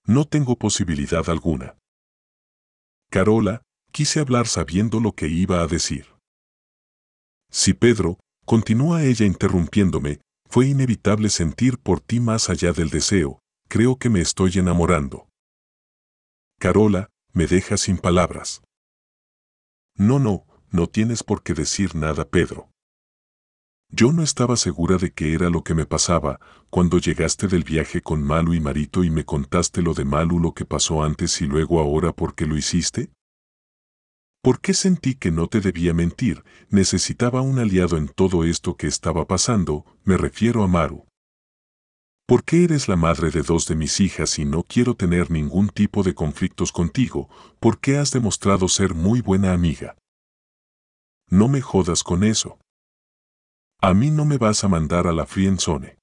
no 0.06 0.26
tengo 0.26 0.58
posibilidad 0.58 1.30
alguna. 1.30 1.78
Carola, 3.10 3.64
quise 3.92 4.20
hablar 4.20 4.48
sabiendo 4.48 5.00
lo 5.00 5.14
que 5.14 5.28
iba 5.28 5.62
a 5.62 5.68
decir. 5.68 6.08
Si 7.52 7.74
Pedro, 7.74 8.20
continúa 8.46 9.04
ella 9.04 9.26
interrumpiéndome, 9.26 10.22
fue 10.48 10.68
inevitable 10.68 11.30
sentir 11.30 11.78
por 11.78 12.02
ti 12.02 12.20
más 12.20 12.50
allá 12.50 12.74
del 12.74 12.90
deseo, 12.90 13.40
creo 13.68 13.98
que 13.98 14.10
me 14.10 14.22
estoy 14.22 14.54
enamorando. 14.56 15.28
Carola, 16.60 17.10
me 17.34 17.48
deja 17.48 17.78
sin 17.78 17.98
palabras. 17.98 18.62
No, 19.96 20.20
no, 20.20 20.46
no 20.72 20.88
tienes 20.88 21.24
por 21.24 21.44
qué 21.44 21.54
decir 21.54 21.96
nada, 21.96 22.26
Pedro. 22.30 22.70
Yo 23.92 24.14
no 24.14 24.22
estaba 24.22 24.56
segura 24.56 24.98
de 24.98 25.12
qué 25.12 25.34
era 25.34 25.50
lo 25.50 25.64
que 25.64 25.74
me 25.74 25.88
pasaba 25.88 26.40
cuando 26.70 27.00
llegaste 27.00 27.48
del 27.48 27.64
viaje 27.64 28.02
con 28.02 28.24
Malu 28.24 28.54
y 28.54 28.60
Marito 28.60 29.04
y 29.04 29.10
me 29.10 29.26
contaste 29.26 29.82
lo 29.82 29.96
de 29.96 30.06
Malu, 30.06 30.40
lo 30.40 30.54
que 30.54 30.64
pasó 30.64 31.02
antes 31.04 31.42
y 31.42 31.48
luego 31.48 31.80
ahora 31.80 32.14
por 32.14 32.36
qué 32.36 32.46
lo 32.46 32.56
hiciste. 32.56 33.12
¿Por 34.42 34.62
qué 34.62 34.74
sentí 34.74 35.16
que 35.16 35.32
no 35.32 35.48
te 35.48 35.60
debía 35.60 35.94
mentir? 35.94 36.44
Necesitaba 36.70 37.42
un 37.42 37.60
aliado 37.60 37.98
en 37.98 38.08
todo 38.08 38.46
esto 38.46 38.78
que 38.78 38.88
estaba 38.88 39.28
pasando, 39.28 39.86
me 40.04 40.18
refiero 40.18 40.64
a 40.64 40.68
Maru. 40.68 41.09
¿Por 42.30 42.44
qué 42.44 42.64
eres 42.64 42.88
la 42.88 42.96
madre 42.96 43.32
de 43.32 43.42
dos 43.42 43.66
de 43.66 43.74
mis 43.74 44.00
hijas 44.00 44.38
y 44.38 44.46
no 44.46 44.62
quiero 44.62 44.94
tener 44.94 45.32
ningún 45.32 45.68
tipo 45.68 46.04
de 46.04 46.14
conflictos 46.14 46.72
contigo? 46.72 47.28
¿Por 47.60 47.80
qué 47.80 47.98
has 47.98 48.12
demostrado 48.12 48.68
ser 48.68 48.94
muy 48.94 49.22
buena 49.22 49.52
amiga? 49.52 49.98
No 51.28 51.48
me 51.48 51.60
jodas 51.62 52.04
con 52.04 52.24
eso. 52.24 52.60
A 53.82 53.96
mí 53.96 54.12
no 54.12 54.26
me 54.26 54.38
vas 54.38 54.64
a 54.64 54.68
mandar 54.68 55.08
a 55.08 55.12
la 55.12 55.26
friendzone. 55.26 55.98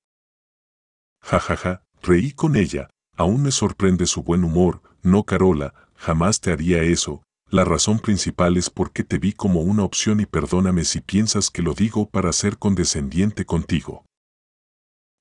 Jajaja, 1.23 1.85
reí 2.03 2.33
con 2.33 2.57
ella, 2.57 2.91
aún 3.17 3.43
me 3.43 3.53
sorprende 3.53 4.07
su 4.07 4.25
buen 4.25 4.43
humor, 4.43 4.83
no 5.03 5.23
Carola, 5.23 5.75
jamás 5.95 6.41
te 6.41 6.51
haría 6.51 6.83
eso, 6.83 7.23
la 7.51 7.65
razón 7.65 8.01
principal 8.01 8.57
es 8.57 8.69
porque 8.69 9.05
te 9.05 9.21
vi 9.21 9.33
como 9.33 9.61
una 9.61 9.85
opción 9.85 10.19
y 10.19 10.27
perdóname 10.27 10.87
si 10.87 11.01
piensas 11.01 11.51
que 11.51 11.63
lo 11.63 11.73
digo 11.73 12.11
para 12.11 12.33
ser 12.33 12.59
condescendiente 12.59 13.45
contigo 13.45 14.07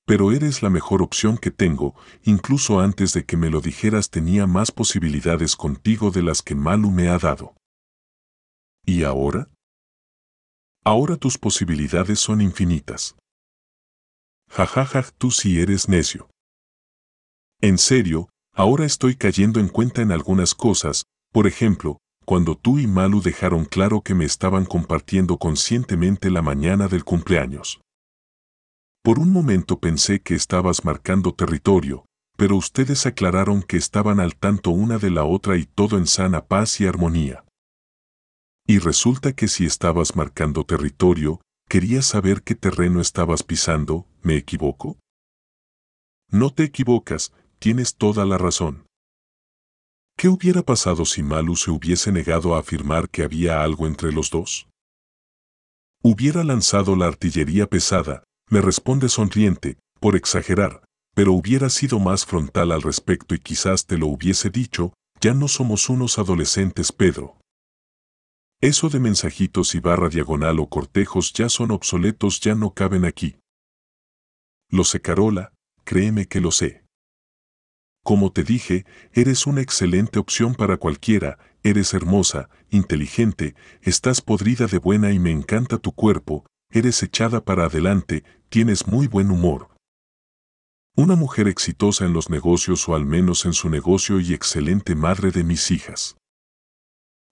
pero 0.06 0.30
eres 0.30 0.62
la 0.62 0.70
mejor 0.70 1.02
opción 1.02 1.36
que 1.36 1.50
tengo, 1.50 1.96
incluso 2.22 2.78
antes 2.80 3.12
de 3.12 3.24
que 3.24 3.36
me 3.36 3.50
lo 3.50 3.60
dijeras 3.60 4.08
tenía 4.08 4.46
más 4.46 4.70
posibilidades 4.70 5.56
contigo 5.56 6.12
de 6.12 6.22
las 6.22 6.42
que 6.42 6.54
Malu 6.54 6.90
me 6.90 7.08
ha 7.08 7.18
dado. 7.18 7.54
¿Y 8.86 9.02
ahora? 9.02 9.50
Ahora 10.84 11.16
tus 11.16 11.38
posibilidades 11.38 12.20
son 12.20 12.40
infinitas. 12.40 13.16
Jajaja, 14.48 15.02
tú 15.18 15.32
sí 15.32 15.60
eres 15.60 15.88
necio. 15.88 16.30
En 17.60 17.76
serio, 17.76 18.28
ahora 18.54 18.84
estoy 18.84 19.16
cayendo 19.16 19.58
en 19.58 19.68
cuenta 19.68 20.02
en 20.02 20.12
algunas 20.12 20.54
cosas, 20.54 21.04
por 21.32 21.48
ejemplo, 21.48 21.98
cuando 22.24 22.56
tú 22.56 22.78
y 22.78 22.86
Malu 22.86 23.22
dejaron 23.22 23.64
claro 23.64 24.02
que 24.02 24.14
me 24.14 24.24
estaban 24.24 24.66
compartiendo 24.66 25.36
conscientemente 25.38 26.30
la 26.30 26.42
mañana 26.42 26.86
del 26.86 27.02
cumpleaños. 27.02 27.80
Por 29.06 29.20
un 29.20 29.30
momento 29.30 29.78
pensé 29.78 30.20
que 30.20 30.34
estabas 30.34 30.84
marcando 30.84 31.32
territorio, 31.32 32.06
pero 32.36 32.56
ustedes 32.56 33.06
aclararon 33.06 33.62
que 33.62 33.76
estaban 33.76 34.18
al 34.18 34.34
tanto 34.34 34.70
una 34.70 34.98
de 34.98 35.10
la 35.10 35.22
otra 35.22 35.56
y 35.58 35.64
todo 35.64 35.96
en 35.96 36.08
sana 36.08 36.48
paz 36.48 36.80
y 36.80 36.88
armonía. 36.88 37.44
Y 38.66 38.80
resulta 38.80 39.32
que 39.32 39.46
si 39.46 39.64
estabas 39.64 40.16
marcando 40.16 40.64
territorio, 40.64 41.40
quería 41.68 42.02
saber 42.02 42.42
qué 42.42 42.56
terreno 42.56 43.00
estabas 43.00 43.44
pisando, 43.44 44.08
¿me 44.22 44.36
equivoco? 44.36 44.98
No 46.28 46.52
te 46.52 46.64
equivocas, 46.64 47.32
tienes 47.60 47.94
toda 47.94 48.26
la 48.26 48.38
razón. 48.38 48.88
¿Qué 50.16 50.26
hubiera 50.26 50.62
pasado 50.62 51.04
si 51.04 51.22
Malu 51.22 51.54
se 51.54 51.70
hubiese 51.70 52.10
negado 52.10 52.56
a 52.56 52.58
afirmar 52.58 53.08
que 53.08 53.22
había 53.22 53.62
algo 53.62 53.86
entre 53.86 54.10
los 54.10 54.30
dos? 54.30 54.68
Hubiera 56.02 56.42
lanzado 56.42 56.96
la 56.96 57.06
artillería 57.06 57.68
pesada, 57.68 58.25
me 58.48 58.60
responde 58.60 59.08
sonriente, 59.08 59.78
por 60.00 60.16
exagerar, 60.16 60.84
pero 61.14 61.32
hubiera 61.32 61.70
sido 61.70 61.98
más 61.98 62.26
frontal 62.26 62.72
al 62.72 62.82
respecto 62.82 63.34
y 63.34 63.38
quizás 63.38 63.86
te 63.86 63.98
lo 63.98 64.06
hubiese 64.06 64.50
dicho, 64.50 64.92
ya 65.20 65.34
no 65.34 65.48
somos 65.48 65.88
unos 65.88 66.18
adolescentes, 66.18 66.92
Pedro. 66.92 67.38
Eso 68.60 68.88
de 68.88 69.00
mensajitos 69.00 69.74
y 69.74 69.80
barra 69.80 70.08
diagonal 70.08 70.60
o 70.60 70.68
cortejos 70.68 71.32
ya 71.32 71.48
son 71.48 71.70
obsoletos, 71.70 72.40
ya 72.40 72.54
no 72.54 72.72
caben 72.72 73.04
aquí. 73.04 73.36
Lo 74.70 74.84
sé, 74.84 75.00
Carola, 75.00 75.52
créeme 75.84 76.26
que 76.26 76.40
lo 76.40 76.50
sé. 76.50 76.84
Como 78.02 78.30
te 78.30 78.44
dije, 78.44 78.86
eres 79.12 79.46
una 79.46 79.62
excelente 79.62 80.18
opción 80.18 80.54
para 80.54 80.76
cualquiera, 80.76 81.38
eres 81.62 81.92
hermosa, 81.92 82.48
inteligente, 82.70 83.56
estás 83.82 84.20
podrida 84.20 84.66
de 84.66 84.78
buena 84.78 85.12
y 85.12 85.18
me 85.18 85.32
encanta 85.32 85.78
tu 85.78 85.92
cuerpo, 85.92 86.46
eres 86.70 87.02
echada 87.02 87.44
para 87.44 87.66
adelante, 87.66 88.24
tienes 88.48 88.86
muy 88.86 89.06
buen 89.06 89.30
humor. 89.30 89.70
Una 90.96 91.14
mujer 91.14 91.48
exitosa 91.48 92.06
en 92.06 92.12
los 92.12 92.30
negocios 92.30 92.88
o 92.88 92.94
al 92.94 93.04
menos 93.04 93.44
en 93.44 93.52
su 93.52 93.68
negocio 93.68 94.18
y 94.20 94.32
excelente 94.32 94.94
madre 94.94 95.30
de 95.30 95.44
mis 95.44 95.70
hijas. 95.70 96.16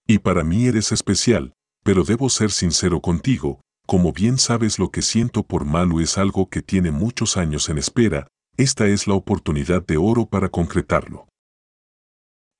Y 0.07 0.19
para 0.19 0.43
mí 0.43 0.67
eres 0.67 0.91
especial, 0.91 1.53
pero 1.83 2.03
debo 2.03 2.29
ser 2.29 2.51
sincero 2.51 3.01
contigo, 3.01 3.61
como 3.87 4.13
bien 4.13 4.37
sabes 4.37 4.79
lo 4.79 4.89
que 4.89 5.01
siento 5.01 5.43
por 5.43 5.65
Malu 5.65 5.99
es 5.99 6.17
algo 6.17 6.49
que 6.49 6.61
tiene 6.61 6.91
muchos 6.91 7.37
años 7.37 7.69
en 7.69 7.77
espera, 7.77 8.27
esta 8.57 8.87
es 8.87 9.07
la 9.07 9.15
oportunidad 9.15 9.85
de 9.85 9.97
oro 9.97 10.27
para 10.27 10.49
concretarlo. 10.49 11.27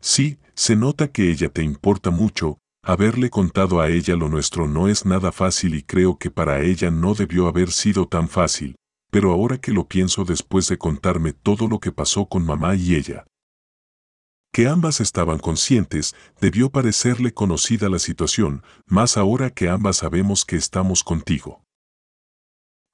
Sí, 0.02 0.40
se 0.54 0.76
nota 0.76 1.08
que 1.08 1.32
ella 1.32 1.50
te 1.50 1.64
importa 1.64 2.12
mucho, 2.12 2.60
Haberle 2.88 3.32
contado 3.32 3.82
a 3.82 3.90
ella 3.90 4.16
lo 4.16 4.30
nuestro 4.30 4.68
no 4.68 4.88
es 4.88 5.08
nada 5.08 5.32
fácil 5.32 5.74
y 5.74 5.82
creo 5.82 6.20
que 6.20 6.30
para 6.30 6.62
ella 6.62 6.92
no 6.92 7.16
debió 7.16 7.48
haber 7.48 7.72
sido 7.72 8.08
tan 8.08 8.30
fácil, 8.30 8.76
pero 9.10 9.32
ahora 9.32 9.58
que 9.58 9.72
lo 9.72 9.88
pienso 9.88 10.24
después 10.24 10.68
de 10.68 10.78
contarme 10.78 11.34
todo 11.34 11.68
lo 11.68 11.80
que 11.80 11.92
pasó 11.92 12.28
con 12.28 12.46
mamá 12.46 12.76
y 12.76 12.94
ella. 12.94 13.26
que 14.54 14.68
ambas 14.68 15.02
estaban 15.02 15.40
conscientes, 15.40 16.16
debió 16.40 16.70
parecerle 16.70 17.34
conocida 17.34 17.90
la 17.90 18.00
situación, 18.00 18.64
más 18.86 19.18
ahora 19.18 19.50
que 19.50 19.68
ambas 19.68 19.98
sabemos 19.98 20.46
que 20.46 20.56
estamos 20.56 21.04
contigo. 21.04 21.64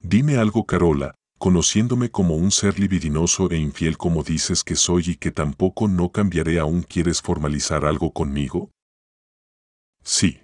Dime 0.00 0.38
algo, 0.38 0.64
Carola, 0.64 1.14
conociéndome 1.38 2.10
como 2.10 2.34
un 2.34 2.50
ser 2.50 2.80
libidinoso 2.80 3.48
e 3.50 3.58
infiel 3.58 3.96
como 3.98 4.24
dices 4.24 4.64
que 4.64 4.74
soy 4.74 5.02
y 5.06 5.16
que 5.16 5.30
tampoco 5.30 5.86
no 5.86 6.10
cambiaré 6.10 6.58
aún 6.58 6.82
quieres 6.82 7.20
formalizar 7.22 7.84
algo 7.84 8.12
conmigo? 8.12 8.71
Sí. 10.02 10.40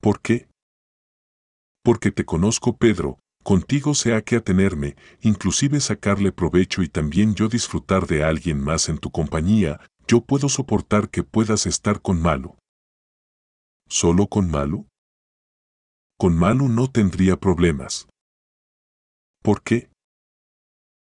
¿Por 0.00 0.20
qué? 0.20 0.48
Porque 1.82 2.10
te 2.10 2.24
conozco, 2.24 2.76
Pedro, 2.76 3.18
contigo 3.42 3.94
sea 3.94 4.22
que 4.22 4.36
atenerme, 4.36 4.96
inclusive 5.20 5.80
sacarle 5.80 6.32
provecho 6.32 6.82
y 6.82 6.88
también 6.88 7.34
yo 7.34 7.48
disfrutar 7.48 8.06
de 8.06 8.24
alguien 8.24 8.60
más 8.60 8.88
en 8.88 8.98
tu 8.98 9.10
compañía, 9.10 9.80
yo 10.08 10.20
puedo 10.20 10.48
soportar 10.48 11.10
que 11.10 11.22
puedas 11.22 11.66
estar 11.66 12.00
con 12.02 12.20
Malu. 12.20 12.56
¿Solo 13.88 14.26
con 14.26 14.50
Malu? 14.50 14.86
Con 16.18 16.36
Malu 16.36 16.68
no 16.68 16.90
tendría 16.90 17.36
problemas. 17.36 18.08
¿Por 19.42 19.62
qué? 19.62 19.90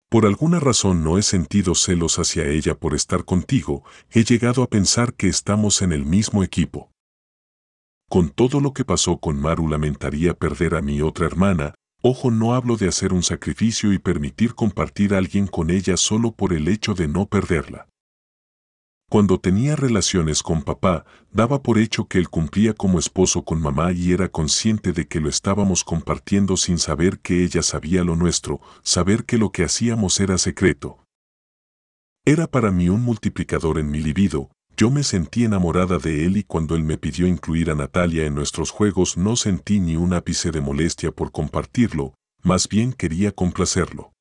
Por 0.10 0.26
alguna 0.26 0.60
razón 0.60 1.04
no 1.04 1.18
he 1.18 1.24
sentido 1.24 1.74
celos 1.74 2.20
hacia 2.20 2.46
ella 2.46 2.76
por 2.76 2.94
estar 2.94 3.24
contigo, 3.24 3.84
he 4.10 4.24
llegado 4.24 4.62
a 4.64 4.68
pensar 4.68 5.14
que 5.14 5.28
estamos 5.28 5.82
en 5.82 5.92
el 5.94 6.06
mismo 6.06 6.44
equipo. 6.44 6.92
Con 8.12 8.30
todo 8.30 8.60
lo 8.60 8.74
que 8.74 8.84
pasó 8.84 9.20
con 9.20 9.40
Maru 9.40 9.70
lamentaría 9.70 10.34
perder 10.34 10.76
a 10.76 10.82
mi 10.82 11.02
otra 11.02 11.26
hermana, 11.26 11.76
Ojo, 12.02 12.30
no 12.30 12.56
hablo 12.56 12.76
de 12.76 12.90
hacer 12.90 13.14
un 13.14 13.24
sacrificio 13.24 13.94
y 13.94 14.00
permitir 14.00 14.54
compartir 14.54 15.14
a 15.14 15.18
alguien 15.18 15.48
con 15.48 15.70
ella 15.70 15.96
solo 15.96 16.34
por 16.34 16.52
el 16.52 16.68
hecho 16.68 16.94
de 16.94 17.08
no 17.08 17.28
perderla. 17.28 17.88
Cuando 19.10 19.40
tenía 19.40 19.78
relaciones 19.78 20.44
con 20.44 20.64
papá, 20.64 21.06
daba 21.32 21.64
por 21.64 21.78
hecho 21.78 22.10
que 22.10 22.18
él 22.18 22.28
cumplía 22.28 22.74
como 22.74 23.00
esposo 23.00 23.44
con 23.46 23.62
mamá 23.62 23.94
y 23.94 24.12
era 24.12 24.28
consciente 24.28 24.92
de 24.92 25.08
que 25.08 25.22
lo 25.22 25.30
estábamos 25.30 25.86
compartiendo 25.86 26.58
sin 26.58 26.80
saber 26.80 27.20
que 27.20 27.46
ella 27.46 27.62
sabía 27.62 28.04
lo 28.04 28.18
nuestro, 28.18 28.60
saber 28.84 29.24
que 29.24 29.38
lo 29.38 29.54
que 29.54 29.64
hacíamos 29.64 30.20
era 30.20 30.38
secreto. 30.38 30.98
Era 32.26 32.48
para 32.48 32.72
mí 32.72 32.90
un 32.90 33.04
multiplicador 33.04 33.80
en 33.80 33.90
mi 33.90 34.02
libido, 34.02 34.50
yo 34.82 34.90
me 34.90 35.04
sentí 35.04 35.44
enamorada 35.44 36.00
de 36.00 36.26
él 36.26 36.38
y 36.38 36.44
cuando 36.44 36.76
él 36.76 36.82
me 36.82 36.98
pidió 36.98 37.28
incluir 37.28 37.70
a 37.70 37.76
Natalia 37.76 38.26
en 38.26 38.34
nuestros 38.34 38.72
juegos 38.72 39.16
no 39.16 39.36
sentí 39.36 39.80
ni 39.80 39.96
un 39.96 40.12
ápice 40.12 40.50
de 40.50 40.60
molestia 40.60 41.12
por 41.12 41.32
compartirlo, 41.32 42.16
más 42.42 42.68
bien 42.68 42.92
quería 42.92 43.32
complacerlo. 43.32 44.12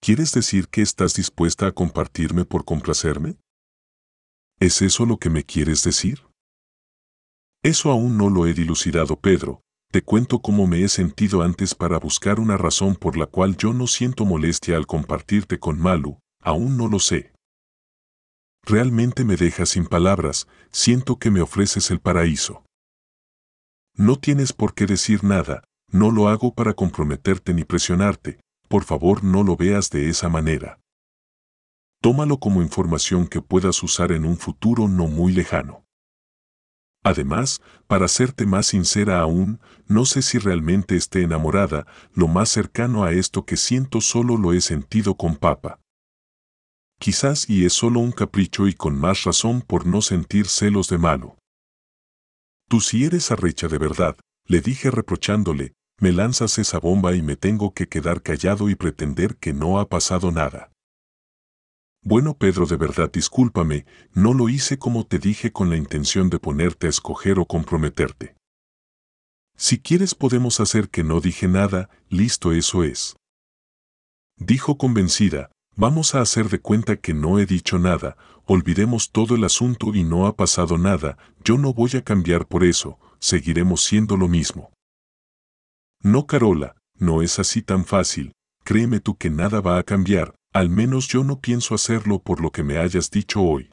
¿Quieres 0.00 0.32
decir 0.32 0.66
que 0.66 0.82
estás 0.82 1.14
dispuesta 1.14 1.68
a 1.68 1.70
compartirme 1.70 2.46
por 2.46 2.64
complacerme? 2.64 3.36
¿Es 4.58 4.82
eso 4.82 5.06
lo 5.06 5.18
que 5.18 5.30
me 5.30 5.44
quieres 5.44 5.84
decir? 5.84 6.26
Eso 7.62 7.92
aún 7.92 8.18
no 8.18 8.30
lo 8.30 8.44
he 8.44 8.54
dilucidado, 8.54 9.20
Pedro. 9.20 9.62
Te 9.92 10.02
cuento 10.02 10.40
cómo 10.40 10.66
me 10.66 10.82
he 10.82 10.88
sentido 10.88 11.42
antes 11.42 11.76
para 11.76 12.00
buscar 12.00 12.40
una 12.40 12.56
razón 12.56 12.96
por 12.96 13.16
la 13.16 13.26
cual 13.26 13.56
yo 13.56 13.72
no 13.72 13.86
siento 13.86 14.24
molestia 14.24 14.76
al 14.76 14.88
compartirte 14.88 15.60
con 15.60 15.78
Malu, 15.78 16.18
aún 16.42 16.76
no 16.76 16.88
lo 16.88 16.98
sé. 16.98 17.37
Realmente 18.68 19.24
me 19.24 19.36
dejas 19.36 19.70
sin 19.70 19.86
palabras, 19.86 20.46
siento 20.70 21.18
que 21.18 21.30
me 21.30 21.40
ofreces 21.40 21.90
el 21.90 22.00
paraíso. 22.00 22.66
No 23.94 24.16
tienes 24.16 24.52
por 24.52 24.74
qué 24.74 24.84
decir 24.84 25.24
nada, 25.24 25.64
no 25.90 26.10
lo 26.10 26.28
hago 26.28 26.52
para 26.52 26.74
comprometerte 26.74 27.54
ni 27.54 27.64
presionarte, 27.64 28.40
por 28.68 28.84
favor 28.84 29.24
no 29.24 29.42
lo 29.42 29.56
veas 29.56 29.88
de 29.88 30.10
esa 30.10 30.28
manera. 30.28 30.80
Tómalo 32.02 32.40
como 32.40 32.60
información 32.60 33.26
que 33.26 33.40
puedas 33.40 33.82
usar 33.82 34.12
en 34.12 34.26
un 34.26 34.36
futuro 34.36 34.86
no 34.86 35.06
muy 35.06 35.32
lejano. 35.32 35.86
Además, 37.02 37.62
para 37.86 38.06
serte 38.06 38.44
más 38.44 38.66
sincera 38.66 39.20
aún, 39.20 39.60
no 39.86 40.04
sé 40.04 40.20
si 40.20 40.36
realmente 40.36 40.94
esté 40.94 41.22
enamorada, 41.22 41.86
lo 42.12 42.28
más 42.28 42.50
cercano 42.50 43.04
a 43.04 43.12
esto 43.12 43.46
que 43.46 43.56
siento 43.56 44.02
solo 44.02 44.36
lo 44.36 44.52
he 44.52 44.60
sentido 44.60 45.14
con 45.14 45.36
papa. 45.36 45.80
Quizás 46.98 47.48
y 47.48 47.64
es 47.64 47.72
solo 47.72 48.00
un 48.00 48.12
capricho 48.12 48.66
y 48.66 48.74
con 48.74 48.98
más 48.98 49.24
razón 49.24 49.62
por 49.62 49.86
no 49.86 50.02
sentir 50.02 50.48
celos 50.48 50.88
de 50.88 50.98
malo. 50.98 51.38
Tú 52.68 52.80
si 52.80 53.04
eres 53.04 53.30
arrecha 53.30 53.68
de 53.68 53.78
verdad, 53.78 54.16
le 54.46 54.60
dije 54.60 54.90
reprochándole, 54.90 55.74
me 56.00 56.12
lanzas 56.12 56.58
esa 56.58 56.78
bomba 56.78 57.14
y 57.14 57.22
me 57.22 57.36
tengo 57.36 57.72
que 57.72 57.88
quedar 57.88 58.22
callado 58.22 58.68
y 58.68 58.74
pretender 58.74 59.36
que 59.36 59.52
no 59.52 59.78
ha 59.78 59.88
pasado 59.88 60.32
nada. 60.32 60.70
Bueno 62.02 62.36
Pedro, 62.36 62.66
de 62.66 62.76
verdad 62.76 63.10
discúlpame, 63.12 63.84
no 64.12 64.34
lo 64.34 64.48
hice 64.48 64.78
como 64.78 65.06
te 65.06 65.18
dije 65.18 65.52
con 65.52 65.70
la 65.70 65.76
intención 65.76 66.30
de 66.30 66.38
ponerte 66.38 66.86
a 66.86 66.90
escoger 66.90 67.38
o 67.38 67.46
comprometerte. 67.46 68.36
Si 69.56 69.80
quieres 69.80 70.14
podemos 70.14 70.60
hacer 70.60 70.88
que 70.88 71.02
no 71.02 71.20
dije 71.20 71.48
nada, 71.48 71.90
listo 72.08 72.52
eso 72.52 72.84
es. 72.84 73.16
Dijo 74.36 74.78
convencida, 74.78 75.50
Vamos 75.80 76.16
a 76.16 76.20
hacer 76.20 76.48
de 76.48 76.58
cuenta 76.58 76.96
que 76.96 77.14
no 77.14 77.38
he 77.38 77.46
dicho 77.46 77.78
nada, 77.78 78.16
olvidemos 78.46 79.12
todo 79.12 79.36
el 79.36 79.44
asunto 79.44 79.94
y 79.94 80.02
no 80.02 80.26
ha 80.26 80.34
pasado 80.34 80.76
nada, 80.76 81.16
yo 81.44 81.56
no 81.56 81.72
voy 81.72 81.92
a 81.94 82.02
cambiar 82.02 82.48
por 82.48 82.64
eso, 82.64 82.98
seguiremos 83.20 83.84
siendo 83.84 84.16
lo 84.16 84.26
mismo. 84.26 84.72
No, 86.02 86.26
Carola, 86.26 86.74
no 86.96 87.22
es 87.22 87.38
así 87.38 87.62
tan 87.62 87.84
fácil, 87.84 88.32
créeme 88.64 88.98
tú 88.98 89.16
que 89.16 89.30
nada 89.30 89.60
va 89.60 89.78
a 89.78 89.84
cambiar, 89.84 90.34
al 90.52 90.68
menos 90.68 91.06
yo 91.06 91.22
no 91.22 91.40
pienso 91.40 91.76
hacerlo 91.76 92.18
por 92.18 92.40
lo 92.40 92.50
que 92.50 92.64
me 92.64 92.78
hayas 92.78 93.12
dicho 93.12 93.40
hoy. 93.40 93.70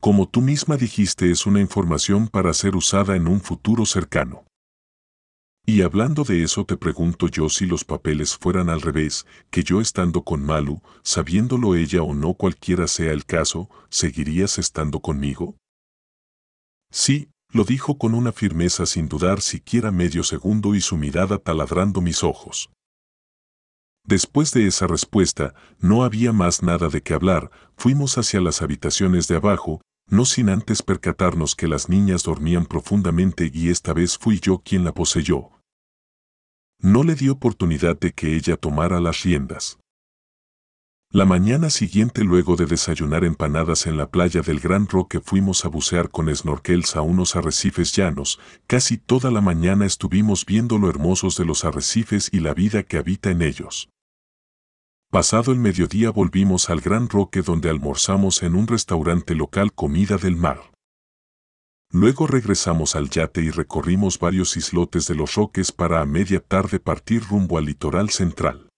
Como 0.00 0.26
tú 0.26 0.40
misma 0.40 0.78
dijiste 0.78 1.30
es 1.30 1.44
una 1.44 1.60
información 1.60 2.28
para 2.28 2.54
ser 2.54 2.74
usada 2.74 3.14
en 3.14 3.28
un 3.28 3.42
futuro 3.42 3.84
cercano. 3.84 4.47
Y 5.68 5.82
hablando 5.82 6.24
de 6.24 6.42
eso 6.42 6.64
te 6.64 6.78
pregunto 6.78 7.28
yo 7.28 7.50
si 7.50 7.66
los 7.66 7.84
papeles 7.84 8.38
fueran 8.38 8.70
al 8.70 8.80
revés, 8.80 9.26
que 9.50 9.62
yo 9.62 9.82
estando 9.82 10.22
con 10.22 10.42
Malu, 10.42 10.80
sabiéndolo 11.02 11.74
ella 11.74 12.02
o 12.02 12.14
no 12.14 12.32
cualquiera 12.32 12.86
sea 12.86 13.12
el 13.12 13.26
caso, 13.26 13.68
¿seguirías 13.90 14.58
estando 14.58 15.00
conmigo? 15.00 15.58
Sí, 16.90 17.28
lo 17.52 17.64
dijo 17.64 17.98
con 17.98 18.14
una 18.14 18.32
firmeza 18.32 18.86
sin 18.86 19.10
dudar 19.10 19.42
siquiera 19.42 19.90
medio 19.92 20.24
segundo 20.24 20.74
y 20.74 20.80
su 20.80 20.96
mirada 20.96 21.36
taladrando 21.36 22.00
mis 22.00 22.24
ojos. 22.24 22.70
Después 24.06 24.52
de 24.52 24.68
esa 24.68 24.86
respuesta, 24.86 25.52
no 25.80 26.02
había 26.02 26.32
más 26.32 26.62
nada 26.62 26.88
de 26.88 27.02
qué 27.02 27.12
hablar, 27.12 27.50
fuimos 27.76 28.16
hacia 28.16 28.40
las 28.40 28.62
habitaciones 28.62 29.28
de 29.28 29.36
abajo, 29.36 29.82
no 30.08 30.24
sin 30.24 30.48
antes 30.48 30.80
percatarnos 30.80 31.54
que 31.54 31.68
las 31.68 31.90
niñas 31.90 32.22
dormían 32.22 32.64
profundamente 32.64 33.50
y 33.52 33.68
esta 33.68 33.92
vez 33.92 34.16
fui 34.16 34.40
yo 34.40 34.62
quien 34.64 34.82
la 34.82 34.94
poseyó 34.94 35.50
no 36.80 37.02
le 37.02 37.14
dio 37.14 37.32
oportunidad 37.32 37.98
de 37.98 38.12
que 38.12 38.36
ella 38.36 38.56
tomara 38.56 39.00
las 39.00 39.22
riendas. 39.22 39.78
La 41.10 41.24
mañana 41.24 41.70
siguiente 41.70 42.22
luego 42.22 42.56
de 42.56 42.66
desayunar 42.66 43.24
empanadas 43.24 43.86
en 43.86 43.96
la 43.96 44.10
playa 44.10 44.42
del 44.42 44.60
Gran 44.60 44.86
Roque 44.86 45.20
fuimos 45.20 45.64
a 45.64 45.68
bucear 45.68 46.10
con 46.10 46.34
snorkels 46.34 46.96
a 46.96 47.00
unos 47.00 47.34
arrecifes 47.34 47.92
llanos, 47.92 48.38
casi 48.66 48.98
toda 48.98 49.30
la 49.30 49.40
mañana 49.40 49.86
estuvimos 49.86 50.44
viendo 50.44 50.76
lo 50.76 50.90
hermosos 50.90 51.38
de 51.38 51.46
los 51.46 51.64
arrecifes 51.64 52.28
y 52.30 52.40
la 52.40 52.52
vida 52.52 52.82
que 52.82 52.98
habita 52.98 53.30
en 53.30 53.40
ellos. 53.40 53.88
Pasado 55.10 55.52
el 55.52 55.58
mediodía 55.58 56.10
volvimos 56.10 56.68
al 56.68 56.82
Gran 56.82 57.08
Roque 57.08 57.40
donde 57.40 57.70
almorzamos 57.70 58.42
en 58.42 58.54
un 58.54 58.66
restaurante 58.66 59.34
local 59.34 59.72
comida 59.72 60.18
del 60.18 60.36
mar. 60.36 60.60
Luego 61.90 62.26
regresamos 62.26 62.96
al 62.96 63.08
yate 63.08 63.40
y 63.40 63.50
recorrimos 63.50 64.18
varios 64.18 64.56
islotes 64.58 65.06
de 65.06 65.14
los 65.14 65.34
Roques 65.34 65.72
para 65.72 66.00
a 66.02 66.04
media 66.04 66.40
tarde 66.40 66.80
partir 66.80 67.24
rumbo 67.24 67.56
al 67.56 67.64
litoral 67.64 68.10
central. 68.10 68.68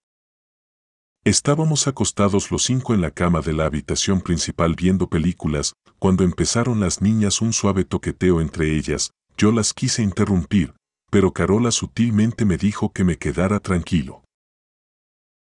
Estábamos 1.25 1.87
acostados 1.87 2.51
los 2.51 2.63
cinco 2.63 2.93
en 2.93 3.01
la 3.01 3.11
cama 3.11 3.41
de 3.41 3.53
la 3.53 3.65
habitación 3.65 4.21
principal 4.21 4.75
viendo 4.75 5.07
películas, 5.07 5.73
cuando 5.99 6.23
empezaron 6.23 6.79
las 6.79 7.01
niñas 7.01 7.41
un 7.41 7.53
suave 7.53 7.83
toqueteo 7.83 8.41
entre 8.41 8.75
ellas, 8.75 9.11
yo 9.37 9.51
las 9.51 9.73
quise 9.73 10.01
interrumpir, 10.01 10.73
pero 11.11 11.31
Carola 11.31 11.71
sutilmente 11.71 12.45
me 12.45 12.57
dijo 12.57 12.91
que 12.91 13.03
me 13.03 13.17
quedara 13.17 13.59
tranquilo. 13.59 14.20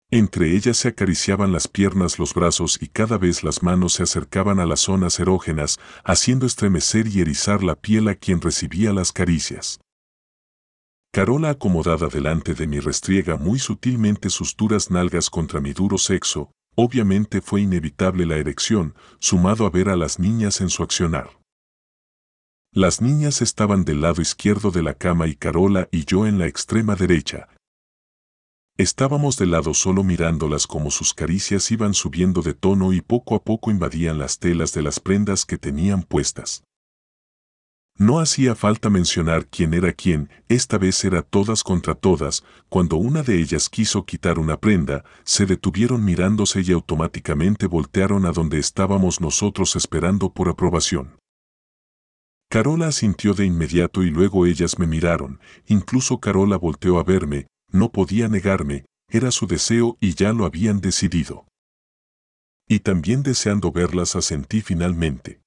Entre 0.09 0.55
ellas 0.55 0.77
se 0.77 0.87
acariciaban 0.87 1.51
las 1.51 1.67
piernas, 1.67 2.17
los 2.17 2.33
brazos 2.33 2.77
y 2.81 2.87
cada 2.87 3.17
vez 3.17 3.43
las 3.43 3.61
manos 3.61 3.93
se 3.93 4.03
acercaban 4.03 4.59
a 4.59 4.65
las 4.65 4.79
zonas 4.79 5.19
erógenas, 5.19 5.79
haciendo 6.05 6.45
estremecer 6.45 7.07
y 7.07 7.19
erizar 7.19 7.61
la 7.61 7.75
piel 7.75 8.07
a 8.07 8.15
quien 8.15 8.39
recibía 8.39 8.93
las 8.93 9.11
caricias. 9.11 9.81
Carola 11.11 11.49
acomodada 11.49 12.07
delante 12.07 12.53
de 12.53 12.67
mi 12.67 12.79
restriega 12.79 13.35
muy 13.35 13.59
sutilmente 13.59 14.29
sus 14.29 14.55
duras 14.55 14.91
nalgas 14.91 15.29
contra 15.29 15.59
mi 15.59 15.73
duro 15.73 15.97
sexo, 15.97 16.51
obviamente 16.75 17.41
fue 17.41 17.61
inevitable 17.61 18.25
la 18.25 18.37
erección, 18.37 18.95
sumado 19.19 19.65
a 19.65 19.69
ver 19.69 19.89
a 19.89 19.97
las 19.97 20.19
niñas 20.19 20.61
en 20.61 20.69
su 20.69 20.83
accionar. 20.83 21.31
Las 22.71 23.01
niñas 23.01 23.41
estaban 23.41 23.83
del 23.83 24.01
lado 24.01 24.21
izquierdo 24.21 24.71
de 24.71 24.83
la 24.83 24.93
cama 24.93 25.27
y 25.27 25.35
Carola 25.35 25.89
y 25.91 26.05
yo 26.05 26.27
en 26.27 26.37
la 26.37 26.45
extrema 26.45 26.95
derecha, 26.95 27.49
Estábamos 28.77 29.37
de 29.37 29.47
lado 29.47 29.73
solo 29.73 30.03
mirándolas 30.03 30.67
como 30.67 30.91
sus 30.91 31.15
caricias 31.15 31.71
iban 31.71 31.95
subiendo 31.95 32.43
de 32.43 32.53
tono 32.53 32.93
y 32.93 33.01
poco 33.01 33.33
a 33.33 33.43
poco 33.43 33.71
invadían 33.71 34.19
las 34.19 34.37
telas 34.37 34.71
de 34.73 34.83
las 34.83 34.99
prendas 34.99 35.45
que 35.45 35.57
tenían 35.57 36.03
puestas. 36.03 36.63
No 37.97 38.19
hacía 38.19 38.53
falta 38.53 38.91
mencionar 38.91 39.47
quién 39.47 39.73
era 39.73 39.91
quién, 39.93 40.29
esta 40.47 40.77
vez 40.77 41.03
era 41.03 41.23
todas 41.23 41.63
contra 41.63 41.95
todas, 41.95 42.43
cuando 42.69 42.97
una 42.97 43.23
de 43.23 43.41
ellas 43.41 43.67
quiso 43.67 44.05
quitar 44.05 44.37
una 44.37 44.57
prenda, 44.57 45.03
se 45.23 45.47
detuvieron 45.47 46.05
mirándose 46.05 46.61
y 46.61 46.71
automáticamente 46.71 47.65
voltearon 47.65 48.27
a 48.27 48.31
donde 48.31 48.59
estábamos 48.59 49.19
nosotros 49.19 49.75
esperando 49.75 50.31
por 50.31 50.49
aprobación. 50.49 51.17
Carola 52.47 52.89
asintió 52.89 53.33
de 53.33 53.45
inmediato 53.47 54.03
y 54.03 54.11
luego 54.11 54.45
ellas 54.45 54.77
me 54.77 54.85
miraron, 54.85 55.39
incluso 55.65 56.19
Carola 56.19 56.57
volteó 56.57 56.99
a 56.99 57.03
verme, 57.03 57.47
no 57.71 57.91
podía 57.91 58.27
negarme, 58.27 58.85
era 59.09 59.31
su 59.31 59.47
deseo 59.47 59.97
y 59.99 60.15
ya 60.15 60.33
lo 60.33 60.45
habían 60.45 60.81
decidido. 60.81 61.45
Y 62.67 62.79
también 62.79 63.23
deseando 63.23 63.71
verlas 63.71 64.15
asentí 64.15 64.61
finalmente. 64.61 65.41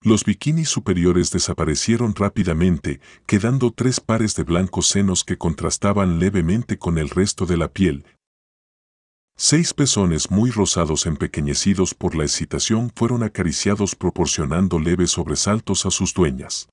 Los 0.00 0.24
bikinis 0.24 0.68
superiores 0.68 1.32
desaparecieron 1.32 2.14
rápidamente, 2.14 3.00
quedando 3.26 3.72
tres 3.72 3.98
pares 3.98 4.36
de 4.36 4.44
blancos 4.44 4.86
senos 4.86 5.24
que 5.24 5.36
contrastaban 5.36 6.20
levemente 6.20 6.78
con 6.78 6.98
el 6.98 7.10
resto 7.10 7.46
de 7.46 7.56
la 7.56 7.72
piel. 7.72 8.06
Seis 9.36 9.74
pezones 9.74 10.30
muy 10.30 10.50
rosados 10.50 11.06
empequeñecidos 11.06 11.94
por 11.94 12.14
la 12.14 12.24
excitación 12.24 12.92
fueron 12.94 13.24
acariciados 13.24 13.96
proporcionando 13.96 14.78
leves 14.78 15.12
sobresaltos 15.12 15.84
a 15.84 15.90
sus 15.90 16.14
dueñas. 16.14 16.68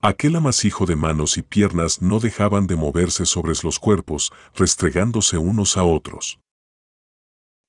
Aquel 0.00 0.36
amasijo 0.36 0.86
de 0.86 0.94
manos 0.94 1.38
y 1.38 1.42
piernas 1.42 2.02
no 2.02 2.20
dejaban 2.20 2.66
de 2.66 2.76
moverse 2.76 3.26
sobre 3.26 3.52
los 3.62 3.78
cuerpos, 3.78 4.32
restregándose 4.54 5.38
unos 5.38 5.76
a 5.76 5.82
otros. 5.82 6.38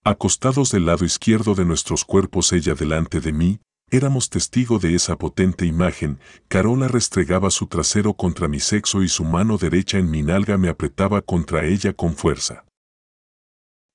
Acostados 0.04 0.72
del 0.72 0.86
lado 0.86 1.06
izquierdo 1.06 1.56
de 1.56 1.66
nuestros 1.66 2.06
cuerpos 2.06 2.54
ella 2.54 2.76
delante 2.76 3.20
de 3.20 3.34
mí, 3.34 3.60
Éramos 3.92 4.30
testigo 4.30 4.78
de 4.78 4.94
esa 4.94 5.18
potente 5.18 5.66
imagen, 5.66 6.20
Carola 6.48 6.88
restregaba 6.88 7.50
su 7.50 7.66
trasero 7.66 8.14
contra 8.14 8.48
mi 8.48 8.60
sexo 8.60 9.02
y 9.02 9.10
su 9.10 9.24
mano 9.24 9.58
derecha 9.58 9.98
en 9.98 10.12
mi 10.12 10.22
nalga 10.22 10.60
me 10.60 10.70
apretaba 10.70 11.24
contra 11.24 11.66
ella 11.66 11.94
con 11.94 12.14
fuerza. 12.14 12.66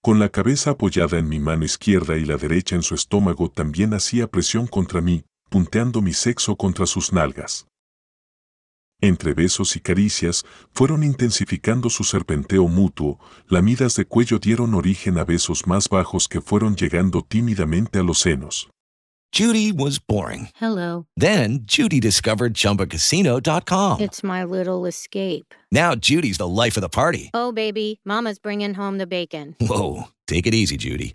Con 0.03 0.19
la 0.19 0.31
cabeza 0.31 0.71
apoyada 0.71 1.19
en 1.19 1.29
mi 1.29 1.39
mano 1.39 1.65
izquierda 1.65 2.17
y 2.17 2.25
la 2.25 2.37
derecha 2.37 2.75
en 2.75 2.83
su 2.83 2.97
estómago 2.97 3.49
también 3.49 3.95
hacía 3.95 4.27
presión 4.27 4.67
contra 4.67 5.01
mí, 5.01 5.25
punteando 5.49 6.03
mi 6.03 6.13
sexo 6.13 6.57
contra 6.57 6.87
sus 6.87 7.13
nalgas. 7.13 7.69
Entre 9.05 9.35
besos 9.35 9.77
y 9.77 9.81
caricias, 9.81 10.47
fueron 10.73 11.05
intensificando 11.05 11.91
su 11.91 12.05
serpenteo 12.05 12.69
mutuo, 12.69 13.19
lamidas 13.49 13.97
de 13.97 14.07
cuello 14.07 14.39
dieron 14.39 14.73
origen 14.73 15.19
a 15.19 15.25
besos 15.25 15.67
más 15.67 15.91
bajos 15.91 16.27
que 16.27 16.41
fueron 16.41 16.75
llegando 16.75 17.21
tímidamente 17.21 17.99
a 17.99 18.03
los 18.03 18.21
senos. 18.21 18.71
Judy 19.31 19.73
was 19.73 19.99
boring. 19.99 20.49
Hello. 20.55 21.05
Then 21.19 21.67
Judy 21.67 22.01
discovered 22.01 22.55
ChumbaCasino.com. 22.55 24.01
It's 24.01 24.23
my 24.23 24.43
little 24.43 24.87
escape. 24.87 25.55
Now 25.71 25.95
Judy's 25.95 26.39
the 26.39 26.49
life 26.49 26.79
of 26.79 26.83
the 26.83 26.89
party. 26.89 27.31
Oh, 27.35 27.53
baby, 27.53 28.01
Mama's 28.07 28.39
bringing 28.39 28.73
home 28.73 28.97
the 28.97 29.07
bacon. 29.07 29.55
Whoa, 29.61 30.05
take 30.27 30.47
it 30.47 30.55
easy, 30.55 30.79
Judy. 30.79 31.15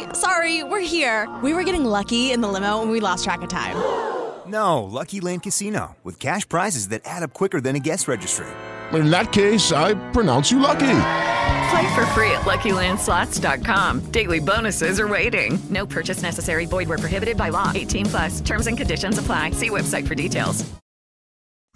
sorry, 0.21 0.63
we're 0.63 0.79
here. 0.85 1.27
We 1.43 1.53
were 1.53 1.63
getting 1.63 1.83
lucky 1.83 2.31
in 2.31 2.41
the 2.41 2.47
limo 2.47 2.81
and 2.81 2.91
we 2.91 2.99
lost 2.99 3.23
track 3.23 3.41
of 3.41 3.49
time. 3.49 3.75
No, 4.47 4.83
Lucky 4.83 5.19
Land 5.19 5.43
Casino, 5.43 5.95
with 6.03 6.19
cash 6.19 6.47
prizes 6.47 6.89
that 6.89 7.01
add 7.05 7.23
up 7.23 7.33
quicker 7.33 7.61
than 7.61 7.75
a 7.75 7.79
guest 7.79 8.07
registry. 8.07 8.47
In 8.93 9.09
that 9.09 9.31
case, 9.31 9.71
I 9.71 9.95
pronounce 10.11 10.51
you 10.51 10.59
lucky. 10.59 10.97
Play 11.71 11.95
for 11.95 12.05
free 12.13 12.31
at 12.31 12.41
LuckyLandSlots.com. 12.45 14.11
Daily 14.11 14.39
bonuses 14.39 14.99
are 14.99 15.07
waiting. 15.07 15.57
No 15.69 15.85
purchase 15.85 16.21
necessary. 16.21 16.65
Void 16.65 16.89
where 16.89 16.97
prohibited 16.97 17.37
by 17.37 17.49
law. 17.49 17.71
18 17.73 18.05
plus. 18.07 18.41
Terms 18.41 18.67
and 18.67 18.77
conditions 18.77 19.17
apply. 19.17 19.51
See 19.51 19.69
website 19.69 20.07
for 20.07 20.15
details. 20.15 20.65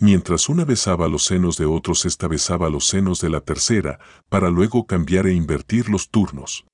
Mientras 0.02 0.50
una 0.50 0.66
besaba 0.66 1.08
los 1.08 1.24
senos 1.24 1.56
de 1.56 1.66
otros, 1.66 2.06
esta 2.06 2.28
besaba 2.28 2.70
los 2.70 2.86
senos 2.86 3.22
de 3.22 3.30
la 3.30 3.40
tercera, 3.40 3.98
para 4.28 4.50
luego 4.50 4.86
cambiar 4.86 5.26
e 5.26 5.32
invertir 5.32 5.88
los 5.88 6.10
turnos. 6.10 6.66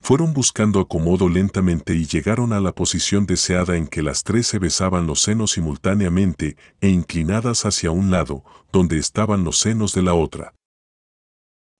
Fueron 0.00 0.32
buscando 0.32 0.80
acomodo 0.80 1.28
lentamente 1.28 1.94
y 1.94 2.06
llegaron 2.06 2.52
a 2.52 2.60
la 2.60 2.72
posición 2.72 3.26
deseada 3.26 3.76
en 3.76 3.88
que 3.88 4.02
las 4.02 4.22
tres 4.22 4.46
se 4.46 4.58
besaban 4.58 5.06
los 5.06 5.22
senos 5.22 5.52
simultáneamente 5.52 6.56
e 6.80 6.88
inclinadas 6.88 7.66
hacia 7.66 7.90
un 7.90 8.10
lado, 8.10 8.44
donde 8.72 8.98
estaban 8.98 9.42
los 9.42 9.58
senos 9.58 9.92
de 9.94 10.02
la 10.02 10.14
otra. 10.14 10.54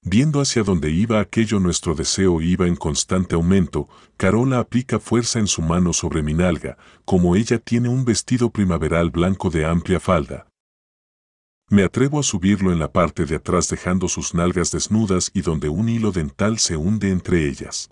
Viendo 0.03 0.41
hacia 0.41 0.63
donde 0.63 0.91
iba 0.91 1.19
aquello 1.19 1.59
nuestro 1.59 1.97
deseo 1.97 2.41
iba 2.41 2.69
en 2.69 2.77
constante 2.77 3.35
aumento, 3.35 3.89
Carola 4.17 4.61
aplica 4.61 5.01
fuerza 5.01 5.41
en 5.41 5.49
su 5.49 5.63
mano 5.63 5.93
sobre 5.93 6.23
mi 6.23 6.33
nalga, 6.33 6.79
como 7.05 7.35
ella 7.35 7.59
tiene 7.59 7.89
un 7.89 8.05
vestido 8.05 8.51
primaveral 8.51 9.11
blanco 9.11 9.51
de 9.51 9.67
amplia 9.67 9.99
falda. 9.99 10.47
Me 11.69 11.83
atrevo 11.83 12.21
a 12.21 12.23
subirlo 12.23 12.71
en 12.71 12.79
la 12.79 12.93
parte 12.93 13.25
de 13.25 13.35
atrás 13.35 13.69
dejando 13.69 14.09
sus 14.09 14.35
nalgas 14.35 14.71
desnudas 14.71 15.33
y 15.35 15.41
donde 15.41 15.69
un 15.69 15.89
hilo 15.89 16.13
dental 16.13 16.61
se 16.61 16.77
hunde 16.77 17.11
entre 17.11 17.49
ellas. 17.49 17.91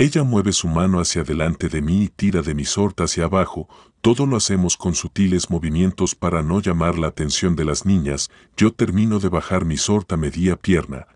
Ella 0.00 0.24
mueve 0.24 0.54
su 0.54 0.66
mano 0.66 0.98
hacia 0.98 1.24
delante 1.24 1.68
de 1.68 1.82
mí 1.82 2.04
y 2.04 2.08
tira 2.08 2.40
de 2.40 2.54
mi 2.54 2.64
sorta 2.64 3.04
hacia 3.04 3.24
abajo, 3.24 3.68
todo 4.00 4.24
lo 4.24 4.38
hacemos 4.38 4.78
con 4.78 4.94
sutiles 4.94 5.50
movimientos 5.50 6.14
para 6.14 6.42
no 6.42 6.62
llamar 6.62 6.98
la 6.98 7.08
atención 7.08 7.54
de 7.54 7.66
las 7.66 7.84
niñas, 7.84 8.30
yo 8.56 8.72
termino 8.72 9.18
de 9.18 9.28
bajar 9.28 9.66
mi 9.66 9.76
sorta 9.76 10.16
media 10.16 10.56
pierna. 10.56 11.06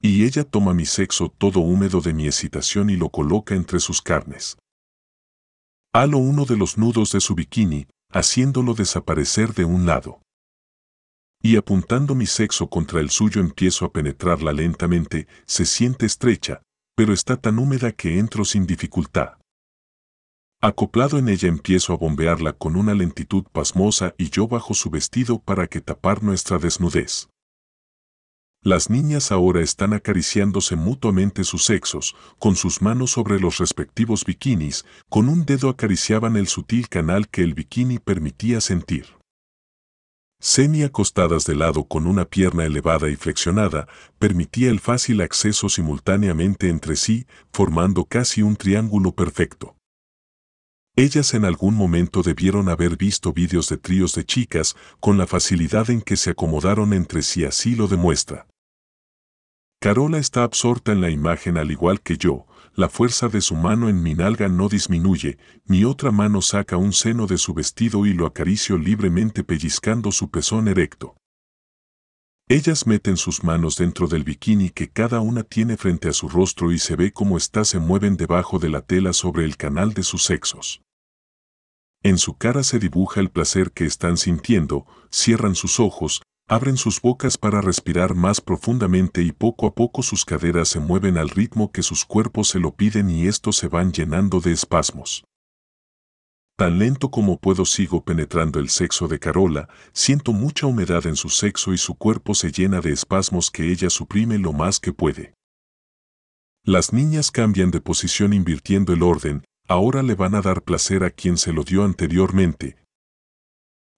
Y 0.00 0.24
ella 0.24 0.44
toma 0.44 0.74
mi 0.74 0.86
sexo 0.86 1.28
todo 1.28 1.58
húmedo 1.58 2.00
de 2.00 2.14
mi 2.14 2.26
excitación 2.26 2.88
y 2.88 2.94
lo 2.94 3.08
coloca 3.08 3.56
entre 3.56 3.80
sus 3.80 4.00
carnes. 4.00 4.56
Halo 5.92 6.18
uno 6.18 6.44
de 6.44 6.56
los 6.56 6.78
nudos 6.78 7.10
de 7.10 7.20
su 7.20 7.34
bikini, 7.34 7.88
haciéndolo 8.12 8.74
desaparecer 8.74 9.54
de 9.54 9.64
un 9.64 9.86
lado. 9.86 10.20
Y 11.42 11.56
apuntando 11.56 12.14
mi 12.14 12.26
sexo 12.26 12.68
contra 12.68 13.00
el 13.00 13.10
suyo 13.10 13.40
empiezo 13.40 13.86
a 13.86 13.92
penetrarla 13.92 14.52
lentamente, 14.52 15.26
se 15.46 15.64
siente 15.64 16.06
estrecha, 16.06 16.62
pero 16.96 17.12
está 17.12 17.36
tan 17.36 17.60
húmeda 17.60 17.92
que 17.92 18.18
entro 18.18 18.44
sin 18.44 18.66
dificultad. 18.66 19.34
Acoplado 20.60 21.18
en 21.18 21.28
ella 21.28 21.48
empiezo 21.48 21.92
a 21.92 21.96
bombearla 21.96 22.54
con 22.54 22.74
una 22.74 22.94
lentitud 22.94 23.44
pasmosa 23.52 24.14
y 24.16 24.30
yo 24.30 24.48
bajo 24.48 24.72
su 24.74 24.90
vestido 24.90 25.38
para 25.38 25.66
que 25.66 25.82
tapar 25.82 26.22
nuestra 26.22 26.58
desnudez. 26.58 27.28
Las 28.62 28.90
niñas 28.90 29.30
ahora 29.30 29.60
están 29.60 29.92
acariciándose 29.92 30.74
mutuamente 30.74 31.44
sus 31.44 31.64
sexos, 31.64 32.16
con 32.38 32.56
sus 32.56 32.82
manos 32.82 33.12
sobre 33.12 33.38
los 33.38 33.58
respectivos 33.58 34.24
bikinis, 34.24 34.84
con 35.08 35.28
un 35.28 35.44
dedo 35.44 35.68
acariciaban 35.68 36.36
el 36.36 36.48
sutil 36.48 36.88
canal 36.88 37.28
que 37.28 37.42
el 37.42 37.54
bikini 37.54 37.98
permitía 37.98 38.60
sentir. 38.60 39.06
Semi 40.48 40.84
acostadas 40.84 41.44
de 41.44 41.56
lado 41.56 41.88
con 41.88 42.06
una 42.06 42.24
pierna 42.24 42.66
elevada 42.66 43.10
y 43.10 43.16
flexionada, 43.16 43.88
permitía 44.20 44.70
el 44.70 44.78
fácil 44.78 45.20
acceso 45.20 45.68
simultáneamente 45.68 46.68
entre 46.68 46.94
sí, 46.94 47.26
formando 47.52 48.04
casi 48.04 48.42
un 48.42 48.54
triángulo 48.54 49.10
perfecto. 49.10 49.74
Ellas 50.94 51.34
en 51.34 51.46
algún 51.46 51.74
momento 51.74 52.22
debieron 52.22 52.68
haber 52.68 52.96
visto 52.96 53.32
vídeos 53.32 53.68
de 53.68 53.76
tríos 53.76 54.14
de 54.14 54.24
chicas, 54.24 54.76
con 55.00 55.18
la 55.18 55.26
facilidad 55.26 55.90
en 55.90 56.00
que 56.00 56.16
se 56.16 56.30
acomodaron 56.30 56.92
entre 56.92 57.22
sí 57.22 57.44
así 57.44 57.74
lo 57.74 57.88
demuestra. 57.88 58.46
Carola 59.80 60.18
está 60.18 60.44
absorta 60.44 60.92
en 60.92 61.00
la 61.00 61.10
imagen 61.10 61.58
al 61.58 61.72
igual 61.72 62.00
que 62.00 62.18
yo, 62.18 62.45
la 62.76 62.90
fuerza 62.90 63.28
de 63.28 63.40
su 63.40 63.56
mano 63.56 63.88
en 63.88 64.02
mi 64.02 64.14
nalga 64.14 64.48
no 64.48 64.68
disminuye, 64.68 65.38
mi 65.64 65.84
otra 65.84 66.10
mano 66.10 66.42
saca 66.42 66.76
un 66.76 66.92
seno 66.92 67.26
de 67.26 67.38
su 67.38 67.54
vestido 67.54 68.04
y 68.04 68.12
lo 68.12 68.26
acaricio 68.26 68.76
libremente 68.76 69.44
pellizcando 69.44 70.12
su 70.12 70.30
pezón 70.30 70.68
erecto. 70.68 71.16
Ellas 72.48 72.86
meten 72.86 73.16
sus 73.16 73.42
manos 73.42 73.76
dentro 73.76 74.06
del 74.06 74.24
bikini 74.24 74.70
que 74.70 74.90
cada 74.90 75.20
una 75.20 75.42
tiene 75.42 75.78
frente 75.78 76.10
a 76.10 76.12
su 76.12 76.28
rostro 76.28 76.70
y 76.70 76.78
se 76.78 76.94
ve 76.94 77.12
cómo 77.12 77.38
está 77.38 77.64
se 77.64 77.78
mueven 77.78 78.16
debajo 78.16 78.58
de 78.58 78.68
la 78.68 78.82
tela 78.82 79.14
sobre 79.14 79.44
el 79.44 79.56
canal 79.56 79.94
de 79.94 80.02
sus 80.02 80.22
sexos. 80.22 80.82
En 82.02 82.18
su 82.18 82.36
cara 82.36 82.62
se 82.62 82.78
dibuja 82.78 83.20
el 83.20 83.30
placer 83.30 83.72
que 83.72 83.86
están 83.86 84.18
sintiendo, 84.18 84.86
cierran 85.10 85.54
sus 85.54 85.80
ojos, 85.80 86.22
Abren 86.48 86.76
sus 86.76 87.00
bocas 87.00 87.38
para 87.38 87.60
respirar 87.60 88.14
más 88.14 88.40
profundamente 88.40 89.20
y 89.20 89.32
poco 89.32 89.66
a 89.66 89.74
poco 89.74 90.04
sus 90.04 90.24
caderas 90.24 90.68
se 90.68 90.78
mueven 90.78 91.18
al 91.18 91.28
ritmo 91.28 91.72
que 91.72 91.82
sus 91.82 92.04
cuerpos 92.04 92.48
se 92.48 92.60
lo 92.60 92.76
piden 92.76 93.10
y 93.10 93.26
estos 93.26 93.56
se 93.56 93.66
van 93.66 93.90
llenando 93.90 94.38
de 94.38 94.52
espasmos. 94.52 95.24
Tan 96.56 96.78
lento 96.78 97.10
como 97.10 97.40
puedo 97.40 97.64
sigo 97.64 98.04
penetrando 98.04 98.60
el 98.60 98.68
sexo 98.68 99.08
de 99.08 99.18
Carola, 99.18 99.68
siento 99.92 100.32
mucha 100.32 100.68
humedad 100.68 101.04
en 101.06 101.16
su 101.16 101.30
sexo 101.30 101.74
y 101.74 101.78
su 101.78 101.96
cuerpo 101.96 102.32
se 102.36 102.52
llena 102.52 102.80
de 102.80 102.92
espasmos 102.92 103.50
que 103.50 103.72
ella 103.72 103.90
suprime 103.90 104.38
lo 104.38 104.52
más 104.52 104.78
que 104.78 104.92
puede. 104.92 105.34
Las 106.62 106.92
niñas 106.92 107.32
cambian 107.32 107.72
de 107.72 107.80
posición 107.80 108.32
invirtiendo 108.32 108.92
el 108.92 109.02
orden, 109.02 109.44
ahora 109.66 110.04
le 110.04 110.14
van 110.14 110.36
a 110.36 110.42
dar 110.42 110.62
placer 110.62 111.02
a 111.02 111.10
quien 111.10 111.38
se 111.38 111.52
lo 111.52 111.64
dio 111.64 111.84
anteriormente, 111.84 112.76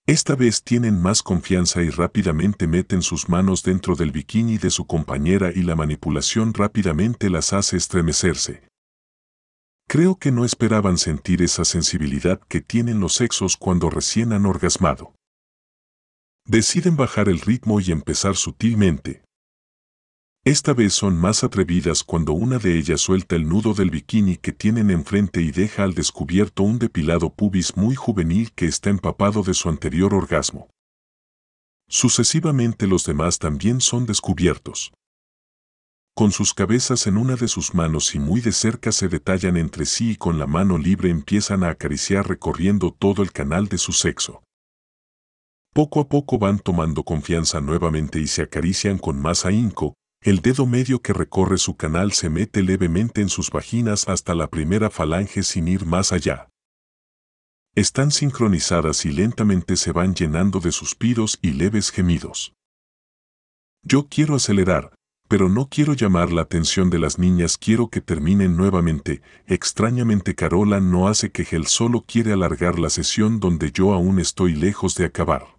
esta 0.09 0.35
vez 0.37 0.62
tienen 0.62 1.03
más 1.03 1.23
confianza 1.23 1.83
y 1.83 1.90
rápidamente 1.90 2.66
meten 2.66 3.03
sus 3.03 3.29
manos 3.29 3.62
dentro 3.62 3.94
del 3.94 4.11
bikini 4.11 4.57
de 4.57 4.71
su 4.71 4.87
compañera 4.87 5.53
y 5.55 5.61
la 5.61 5.77
manipulación 5.77 6.55
rápidamente 6.55 7.29
las 7.29 7.53
hace 7.53 7.77
estremecerse. 7.77 8.66
Creo 9.87 10.16
que 10.16 10.33
no 10.33 10.47
esperaban 10.47 10.97
sentir 10.97 11.42
esa 11.42 11.66
sensibilidad 11.66 12.40
que 12.49 12.62
tienen 12.62 13.01
los 13.01 13.16
sexos 13.16 13.59
cuando 13.59 13.90
recién 13.90 14.33
han 14.33 14.47
orgasmado. 14.47 15.12
Deciden 16.47 16.97
bajar 16.97 17.29
el 17.29 17.40
ritmo 17.40 17.79
y 17.79 17.92
empezar 17.92 18.35
sutilmente, 18.37 19.23
esta 20.48 20.72
vez 20.72 20.94
son 20.94 21.14
más 21.18 21.44
atrevidas 21.44 22.02
cuando 22.02 22.32
una 22.32 22.58
de 22.58 22.78
ellas 22.78 23.02
suelta 23.02 23.37
el 23.37 23.46
nudo 23.46 23.74
del 23.74 23.90
bikini 23.90 24.38
que 24.38 24.52
tienen 24.52 24.90
enfrente 24.90 25.42
y 25.42 25.50
deja 25.50 25.84
al 25.84 25.92
descubierto 25.92 26.62
un 26.62 26.78
depilado 26.78 27.28
pubis 27.28 27.76
muy 27.76 27.94
juvenil 27.94 28.52
que 28.52 28.64
está 28.64 28.88
empapado 28.88 29.42
de 29.42 29.52
su 29.52 29.68
anterior 29.68 30.14
orgasmo. 30.14 30.70
Sucesivamente 31.87 32.87
los 32.87 33.04
demás 33.04 33.38
también 33.38 33.82
son 33.82 34.06
descubiertos. 34.06 34.90
Con 36.14 36.32
sus 36.32 36.54
cabezas 36.54 37.06
en 37.06 37.18
una 37.18 37.37
de 37.37 37.46
sus 37.46 37.74
manos 37.74 38.14
y 38.14 38.18
muy 38.18 38.40
de 38.40 38.52
cerca 38.52 38.90
se 38.90 39.08
detallan 39.08 39.58
entre 39.58 39.84
sí 39.84 40.12
y 40.12 40.16
con 40.16 40.38
la 40.38 40.46
mano 40.46 40.78
libre 40.78 41.11
empiezan 41.11 41.62
a 41.62 41.68
acariciar 41.68 42.26
recorriendo 42.26 42.90
todo 42.90 43.22
el 43.22 43.32
canal 43.32 43.68
de 43.68 43.76
su 43.76 43.92
sexo. 43.92 44.42
Poco 45.74 46.00
a 46.00 46.08
poco 46.08 46.38
van 46.38 46.58
tomando 46.58 47.02
confianza 47.02 47.61
nuevamente 47.61 48.18
y 48.18 48.26
se 48.26 48.40
acarician 48.40 48.96
con 48.96 49.20
más 49.20 49.44
ahínco, 49.44 49.94
el 50.20 50.40
dedo 50.40 50.66
medio 50.66 51.00
que 51.00 51.12
recorre 51.12 51.59
su 51.59 51.76
canal 51.76 52.12
se 52.12 52.28
mete 52.28 52.62
levemente 52.62 53.20
en 53.20 53.28
sus 53.28 53.50
vaginas 53.50 54.09
hasta 54.09 54.35
la 54.35 54.48
primera 54.48 54.90
falange 54.90 55.42
sin 55.42 55.68
ir 55.68 55.87
más 55.87 56.12
allá. 56.12 56.48
Están 57.74 58.11
sincronizadas 58.11 59.04
y 59.07 59.12
lentamente 59.12 59.76
se 59.76 59.92
van 59.92 60.14
llenando 60.14 60.59
de 60.59 60.72
suspiros 60.72 61.38
y 61.40 61.52
leves 61.52 61.90
gemidos. 61.90 62.52
Yo 63.85 64.09
quiero 64.09 64.35
acelerar, 64.35 64.92
pero 65.28 65.48
no 65.48 65.68
quiero 65.68 65.92
llamar 65.92 66.33
la 66.33 66.42
atención 66.42 66.90
de 66.90 66.98
las 66.98 67.18
niñas, 67.18 67.57
quiero 67.57 67.88
que 67.88 68.00
terminen 68.00 68.57
nuevamente. 68.57 69.22
Extrañamente 69.46 70.35
Carola 70.35 70.81
no 70.81 71.07
hace 71.07 71.31
que 71.31 71.46
él 71.52 71.66
solo 71.66 72.02
quiere 72.02 72.33
alargar 72.33 72.78
la 72.81 72.90
sesión 72.90 73.38
donde 73.38 73.70
yo 73.70 73.92
aún 73.92 74.18
estoy 74.18 74.54
lejos 74.54 74.96
de 74.96 75.04
acabar. 75.04 75.58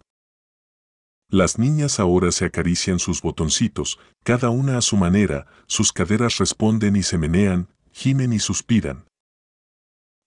Las 1.30 1.60
niñas 1.60 2.00
ahora 2.00 2.32
se 2.32 2.44
acarician 2.44 2.98
sus 2.98 3.22
botoncitos, 3.22 4.00
cada 4.24 4.50
una 4.50 4.76
a 4.78 4.82
su 4.82 4.96
manera, 4.96 5.46
sus 5.68 5.92
caderas 5.92 6.38
responden 6.38 6.96
y 6.96 7.04
se 7.04 7.18
menean, 7.18 7.68
gimen 7.92 8.32
y 8.32 8.40
suspiran. 8.40 9.04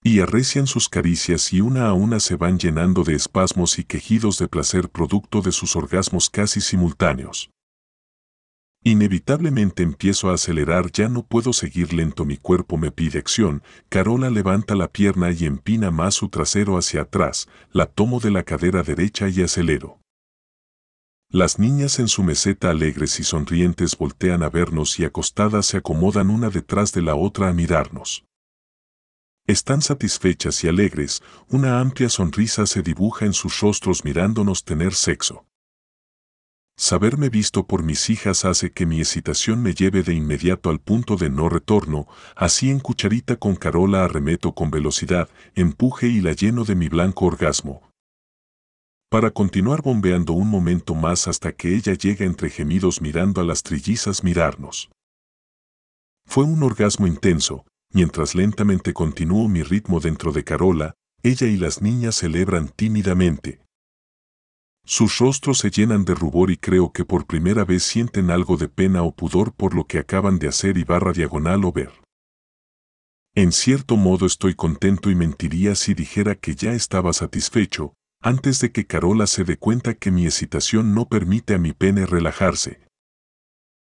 Y 0.02 0.20
arrecian 0.20 0.66
sus 0.66 0.88
caricias 0.88 1.52
y 1.52 1.60
una 1.60 1.88
a 1.88 1.92
una 1.92 2.20
se 2.20 2.36
van 2.36 2.58
llenando 2.58 3.04
de 3.04 3.14
espasmos 3.14 3.78
y 3.78 3.84
quejidos 3.84 4.38
de 4.38 4.48
placer 4.48 4.88
producto 4.88 5.42
de 5.42 5.52
sus 5.52 5.76
orgasmos 5.76 6.30
casi 6.30 6.62
simultáneos. 6.62 7.50
Inevitablemente 8.82 9.82
empiezo 9.82 10.30
a 10.30 10.34
acelerar, 10.34 10.90
ya 10.90 11.10
no 11.10 11.26
puedo 11.26 11.52
seguir 11.52 11.92
lento, 11.92 12.24
mi 12.24 12.38
cuerpo 12.38 12.78
me 12.78 12.90
pide 12.90 13.18
acción, 13.18 13.62
Carola 13.90 14.30
levanta 14.30 14.74
la 14.74 14.88
pierna 14.88 15.32
y 15.32 15.44
empina 15.44 15.90
más 15.90 16.14
su 16.14 16.30
trasero 16.30 16.78
hacia 16.78 17.02
atrás, 17.02 17.46
la 17.72 17.86
tomo 17.86 18.20
de 18.20 18.30
la 18.30 18.42
cadera 18.42 18.82
derecha 18.82 19.28
y 19.28 19.42
acelero. 19.42 20.03
Las 21.28 21.58
niñas 21.58 21.98
en 21.98 22.08
su 22.08 22.22
meseta 22.22 22.70
alegres 22.70 23.18
y 23.18 23.24
sonrientes 23.24 23.98
voltean 23.98 24.42
a 24.42 24.50
vernos 24.50 24.98
y 25.00 25.04
acostadas 25.04 25.66
se 25.66 25.78
acomodan 25.78 26.30
una 26.30 26.48
detrás 26.48 26.92
de 26.92 27.02
la 27.02 27.16
otra 27.16 27.48
a 27.48 27.52
mirarnos. 27.52 28.24
Están 29.46 29.82
satisfechas 29.82 30.64
y 30.64 30.68
alegres, 30.68 31.22
una 31.48 31.80
amplia 31.80 32.08
sonrisa 32.08 32.66
se 32.66 32.82
dibuja 32.82 33.26
en 33.26 33.34
sus 33.34 33.60
rostros 33.60 34.04
mirándonos 34.04 34.64
tener 34.64 34.94
sexo. 34.94 35.46
Saberme 36.76 37.28
visto 37.28 37.66
por 37.66 37.84
mis 37.84 38.10
hijas 38.10 38.44
hace 38.44 38.72
que 38.72 38.84
mi 38.84 38.98
excitación 39.00 39.62
me 39.62 39.74
lleve 39.74 40.02
de 40.02 40.12
inmediato 40.12 40.70
al 40.70 40.80
punto 40.80 41.16
de 41.16 41.30
no 41.30 41.48
retorno, 41.48 42.08
así 42.34 42.68
en 42.68 42.80
cucharita 42.80 43.36
con 43.36 43.54
Carola 43.54 44.04
arremeto 44.04 44.54
con 44.54 44.70
velocidad, 44.70 45.28
empuje 45.54 46.08
y 46.08 46.20
la 46.20 46.32
lleno 46.32 46.64
de 46.64 46.74
mi 46.74 46.88
blanco 46.88 47.26
orgasmo, 47.26 47.82
para 49.14 49.30
continuar 49.30 49.80
bombeando 49.80 50.32
un 50.32 50.50
momento 50.50 50.96
más 50.96 51.28
hasta 51.28 51.52
que 51.52 51.76
ella 51.76 51.94
llega 51.94 52.24
entre 52.24 52.50
gemidos 52.50 53.00
mirando 53.00 53.40
a 53.40 53.44
las 53.44 53.62
trillizas 53.62 54.24
mirarnos. 54.24 54.90
Fue 56.26 56.42
un 56.42 56.64
orgasmo 56.64 57.06
intenso, 57.06 57.64
mientras 57.92 58.34
lentamente 58.34 58.92
continúo 58.92 59.46
mi 59.46 59.62
ritmo 59.62 60.00
dentro 60.00 60.32
de 60.32 60.42
Carola, 60.42 60.94
ella 61.22 61.46
y 61.46 61.56
las 61.56 61.80
niñas 61.80 62.16
celebran 62.16 62.70
tímidamente. 62.70 63.60
Sus 64.84 65.18
rostros 65.18 65.58
se 65.58 65.70
llenan 65.70 66.04
de 66.04 66.16
rubor 66.16 66.50
y 66.50 66.56
creo 66.56 66.90
que 66.90 67.04
por 67.04 67.24
primera 67.24 67.64
vez 67.64 67.84
sienten 67.84 68.32
algo 68.32 68.56
de 68.56 68.68
pena 68.68 69.04
o 69.04 69.14
pudor 69.14 69.54
por 69.54 69.76
lo 69.76 69.86
que 69.86 69.98
acaban 69.98 70.40
de 70.40 70.48
hacer 70.48 70.76
y 70.76 70.82
barra 70.82 71.12
diagonal 71.12 71.64
o 71.64 71.70
ver. 71.70 71.92
En 73.36 73.52
cierto 73.52 73.96
modo 73.96 74.26
estoy 74.26 74.56
contento 74.56 75.08
y 75.08 75.14
mentiría 75.14 75.76
si 75.76 75.94
dijera 75.94 76.34
que 76.34 76.56
ya 76.56 76.72
estaba 76.72 77.12
satisfecho, 77.12 77.94
antes 78.24 78.58
de 78.60 78.72
que 78.72 78.86
Carola 78.86 79.26
se 79.26 79.44
dé 79.44 79.58
cuenta 79.58 79.92
que 79.92 80.10
mi 80.10 80.24
excitación 80.24 80.94
no 80.94 81.04
permite 81.10 81.52
a 81.52 81.58
mi 81.58 81.74
pene 81.74 82.06
relajarse. 82.06 82.80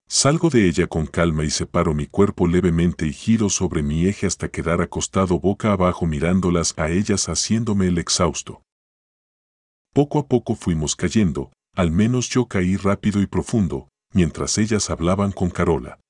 Salgo 0.09 0.49
de 0.49 0.67
ella 0.67 0.87
con 0.87 1.07
calma 1.07 1.45
y 1.45 1.51
separo 1.51 1.93
mi 1.93 2.07
cuerpo 2.07 2.47
levemente 2.47 3.07
y 3.07 3.13
giro 3.13 3.51
sobre 3.51 3.83
mi 3.83 4.07
eje 4.07 4.27
hasta 4.27 4.49
quedar 4.49 4.81
acostado 4.81 5.39
boca 5.39 5.73
abajo 5.73 6.07
mirándolas 6.07 6.73
a 6.79 6.89
ellas 6.89 7.29
haciéndome 7.29 7.89
el 7.89 7.99
exhausto. 7.99 8.63
Poco 9.93 10.19
a 10.19 10.27
poco 10.27 10.55
fuimos 10.55 10.97
cayendo, 10.97 11.53
al 11.77 11.91
menos 11.91 12.31
yo 12.31 12.47
caí 12.47 12.77
rápido 12.77 13.21
y 13.21 13.27
profundo, 13.27 13.91
mientras 14.15 14.57
ellas 14.57 14.89
hablaban 14.89 15.33
con 15.33 15.51
Carola. 15.51 16.01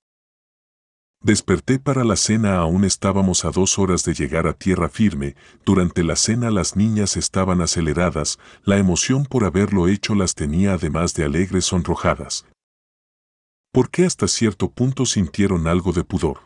Desperté 1.25 1.79
para 1.79 2.05
la 2.05 2.17
cena, 2.17 2.59
aún 2.59 2.85
estábamos 2.85 3.47
a 3.47 3.51
dos 3.51 3.79
horas 3.79 4.05
de 4.05 4.13
llegar 4.13 4.47
a 4.47 4.53
tierra 4.53 4.91
firme, 4.91 5.37
durante 5.65 6.05
la 6.05 6.17
cena 6.17 6.51
las 6.51 6.77
niñas 6.77 7.17
estaban 7.17 7.63
aceleradas, 7.63 8.39
la 8.63 8.77
emoción 8.77 9.25
por 9.25 9.45
haberlo 9.45 9.89
hecho 9.89 10.15
las 10.15 10.35
tenía 10.35 10.75
además 10.75 11.15
de 11.15 11.25
alegres 11.25 11.65
sonrojadas. 11.65 12.45
¿Por 13.73 13.89
qué 13.89 14.05
hasta 14.05 14.29
cierto 14.29 14.71
punto 14.71 15.07
sintieron 15.07 15.67
algo 15.67 15.95
de 15.95 16.05
pudor? 16.05 16.41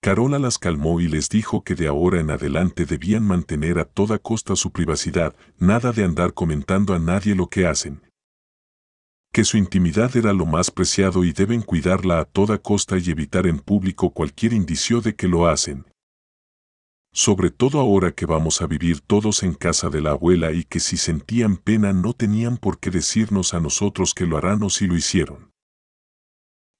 Carola 0.00 0.38
las 0.38 0.58
calmó 0.58 1.00
y 1.00 1.08
les 1.08 1.28
dijo 1.28 1.64
que 1.64 1.74
de 1.74 1.88
ahora 1.88 2.20
en 2.20 2.30
adelante 2.30 2.86
debían 2.86 3.26
mantener 3.26 3.80
a 3.80 3.86
toda 3.86 4.20
costa 4.20 4.54
su 4.54 4.70
privacidad, 4.70 5.34
nada 5.58 5.90
de 5.90 6.04
andar 6.04 6.32
comentando 6.32 6.94
a 6.94 7.00
nadie 7.00 7.34
lo 7.34 7.48
que 7.48 7.66
hacen, 7.66 8.02
que 9.32 9.44
su 9.44 9.56
intimidad 9.56 10.14
era 10.16 10.34
lo 10.34 10.44
más 10.44 10.70
preciado 10.70 11.24
y 11.24 11.32
deben 11.32 11.62
cuidarla 11.62 12.20
a 12.20 12.24
toda 12.26 12.58
costa 12.58 12.98
y 12.98 13.10
evitar 13.10 13.46
en 13.46 13.58
público 13.58 14.10
cualquier 14.10 14.52
indicio 14.52 15.00
de 15.00 15.14
que 15.14 15.26
lo 15.26 15.46
hacen. 15.46 15.86
Sobre 17.14 17.50
todo 17.50 17.80
ahora 17.80 18.12
que 18.12 18.26
vamos 18.26 18.62
a 18.62 18.66
vivir 18.66 19.00
todos 19.00 19.42
en 19.42 19.54
casa 19.54 19.90
de 19.90 20.00
la 20.00 20.10
abuela 20.10 20.52
y 20.52 20.64
que 20.64 20.80
si 20.80 20.96
sentían 20.96 21.56
pena 21.56 21.92
no 21.92 22.12
tenían 22.12 22.58
por 22.58 22.78
qué 22.78 22.90
decirnos 22.90 23.54
a 23.54 23.60
nosotros 23.60 24.14
que 24.14 24.26
lo 24.26 24.36
harán 24.36 24.62
o 24.62 24.70
si 24.70 24.86
lo 24.86 24.96
hicieron. 24.96 25.51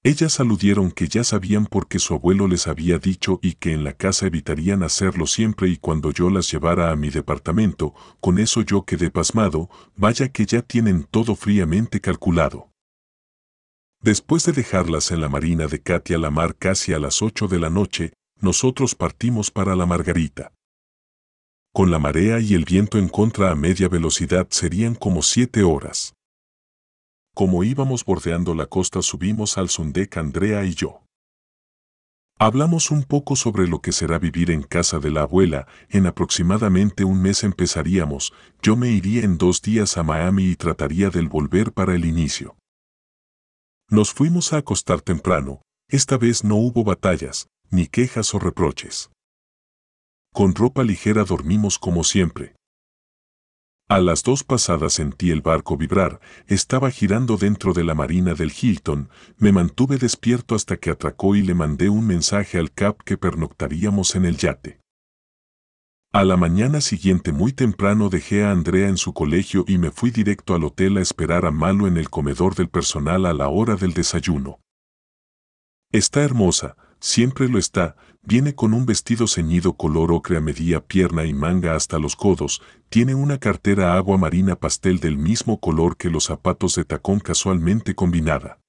Ellas 0.04 0.40
aludieron 0.40 0.90
que 0.90 1.06
ya 1.06 1.22
sabían 1.22 1.66
porque 1.66 2.00
su 2.00 2.14
abuelo 2.14 2.48
les 2.48 2.66
había 2.66 2.98
dicho 2.98 3.38
y 3.40 3.52
que 3.52 3.72
en 3.72 3.84
la 3.84 3.92
casa 3.92 4.26
evitarían 4.26 4.82
hacerlo 4.82 5.28
siempre 5.28 5.68
y 5.68 5.76
cuando 5.76 6.10
yo 6.10 6.28
las 6.28 6.50
llevara 6.50 6.90
a 6.90 6.96
mi 6.96 7.10
departamento, 7.10 7.94
con 8.20 8.40
eso 8.40 8.62
yo 8.62 8.84
quedé 8.84 9.12
pasmado, 9.12 9.70
vaya 9.94 10.28
que 10.30 10.44
ya 10.44 10.62
tienen 10.62 11.04
todo 11.04 11.36
fríamente 11.36 12.00
calculado. 12.00 12.72
Después 14.00 14.44
de 14.44 14.50
dejarlas 14.50 15.12
en 15.12 15.20
la 15.20 15.28
marina 15.28 15.68
de 15.68 15.80
Katia 15.80 16.18
la 16.18 16.30
mar 16.30 16.56
casi 16.56 16.92
a 16.92 16.98
las 16.98 17.22
ocho 17.22 17.46
de 17.46 17.60
la 17.60 17.70
noche, 17.70 18.12
nosotros 18.40 18.96
partimos 18.96 19.52
para 19.52 19.76
la 19.76 19.86
Margarita. 19.86 20.52
Con 21.72 21.92
la 21.92 22.00
marea 22.00 22.40
y 22.40 22.54
el 22.54 22.64
viento 22.64 22.98
en 22.98 23.08
contra 23.08 23.52
a 23.52 23.54
media 23.54 23.88
velocidad 23.88 24.48
serían 24.50 24.96
como 24.96 25.22
siete 25.22 25.62
horas. 25.62 26.14
Como 27.34 27.64
íbamos 27.64 28.04
bordeando 28.04 28.54
la 28.54 28.66
costa 28.66 29.00
subimos 29.00 29.56
al 29.56 29.70
Sundek 29.70 30.18
Andrea 30.18 30.64
y 30.64 30.74
yo. 30.74 31.02
Hablamos 32.38 32.90
un 32.90 33.04
poco 33.04 33.36
sobre 33.36 33.66
lo 33.68 33.80
que 33.80 33.92
será 33.92 34.18
vivir 34.18 34.50
en 34.50 34.62
casa 34.62 34.98
de 34.98 35.10
la 35.10 35.22
abuela. 35.22 35.66
En 35.88 36.06
aproximadamente 36.06 37.04
un 37.04 37.22
mes 37.22 37.44
empezaríamos. 37.44 38.34
Yo 38.60 38.76
me 38.76 38.90
iría 38.90 39.22
en 39.22 39.38
dos 39.38 39.62
días 39.62 39.96
a 39.96 40.02
Miami 40.02 40.44
y 40.44 40.56
trataría 40.56 41.08
del 41.08 41.28
volver 41.28 41.72
para 41.72 41.94
el 41.94 42.04
inicio. 42.04 42.56
Nos 43.88 44.12
fuimos 44.12 44.52
a 44.52 44.58
acostar 44.58 45.00
temprano. 45.00 45.62
Esta 45.88 46.18
vez 46.18 46.44
no 46.44 46.56
hubo 46.56 46.84
batallas, 46.84 47.46
ni 47.70 47.86
quejas 47.86 48.34
o 48.34 48.38
reproches. 48.38 49.10
Con 50.34 50.54
ropa 50.54 50.82
ligera 50.82 51.24
dormimos 51.24 51.78
como 51.78 52.04
siempre. 52.04 52.56
A 53.92 54.00
las 54.00 54.22
dos 54.22 54.42
pasadas 54.42 54.94
sentí 54.94 55.30
el 55.30 55.42
barco 55.42 55.76
vibrar, 55.76 56.18
estaba 56.46 56.90
girando 56.90 57.36
dentro 57.36 57.74
de 57.74 57.84
la 57.84 57.94
marina 57.94 58.32
del 58.32 58.50
Hilton, 58.50 59.10
me 59.36 59.52
mantuve 59.52 59.98
despierto 59.98 60.54
hasta 60.54 60.78
que 60.78 60.88
atracó 60.88 61.36
y 61.36 61.42
le 61.42 61.52
mandé 61.52 61.90
un 61.90 62.06
mensaje 62.06 62.56
al 62.56 62.72
Cap 62.72 63.02
que 63.04 63.18
pernoctaríamos 63.18 64.14
en 64.14 64.24
el 64.24 64.38
yate. 64.38 64.80
A 66.10 66.24
la 66.24 66.38
mañana 66.38 66.80
siguiente 66.80 67.32
muy 67.32 67.52
temprano 67.52 68.08
dejé 68.08 68.44
a 68.44 68.50
Andrea 68.50 68.88
en 68.88 68.96
su 68.96 69.12
colegio 69.12 69.66
y 69.68 69.76
me 69.76 69.90
fui 69.90 70.10
directo 70.10 70.54
al 70.54 70.64
hotel 70.64 70.96
a 70.96 71.02
esperar 71.02 71.44
a 71.44 71.50
Malo 71.50 71.86
en 71.86 71.98
el 71.98 72.08
comedor 72.08 72.54
del 72.54 72.70
personal 72.70 73.26
a 73.26 73.34
la 73.34 73.48
hora 73.48 73.76
del 73.76 73.92
desayuno. 73.92 74.58
Está 75.90 76.22
hermosa, 76.22 76.78
siempre 76.98 77.46
lo 77.46 77.58
está, 77.58 77.96
viene 78.22 78.54
con 78.54 78.72
un 78.72 78.86
vestido 78.86 79.26
ceñido 79.26 79.74
color 79.74 80.12
ocre 80.12 80.36
a 80.36 80.40
media 80.40 80.84
pierna 80.84 81.24
y 81.24 81.34
manga 81.34 81.74
hasta 81.74 81.98
los 81.98 82.16
codos, 82.16 82.62
tiene 82.88 83.14
una 83.14 83.38
cartera 83.38 83.96
agua 83.96 84.16
marina 84.16 84.56
pastel 84.56 85.00
del 85.00 85.18
mismo 85.18 85.58
color 85.60 85.96
que 85.96 86.10
los 86.10 86.24
zapatos 86.24 86.76
de 86.76 86.84
tacón 86.84 87.20
casualmente 87.20 87.94
combinada. 87.94 88.60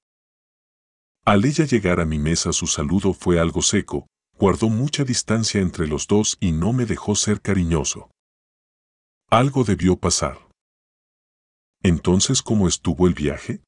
Al 1.25 1.45
ella 1.45 1.65
llegar 1.65 1.99
a 1.99 2.05
mi 2.05 2.19
mesa 2.19 2.51
su 2.51 2.67
saludo 2.67 3.13
fue 3.13 3.39
algo 3.39 3.61
seco, 3.61 4.07
guardó 4.37 4.69
mucha 4.69 5.03
distancia 5.03 5.61
entre 5.61 5.87
los 5.87 6.07
dos 6.07 6.37
y 6.39 6.51
no 6.51 6.73
me 6.73 6.85
dejó 6.85 7.15
ser 7.15 7.39
cariñoso. 7.39 8.09
Algo 9.29 9.63
debió 9.63 9.95
pasar. 9.95 10.37
Entonces, 11.81 12.41
¿cómo 12.41 12.67
estuvo 12.67 13.07
el 13.07 13.13
viaje? 13.13 13.61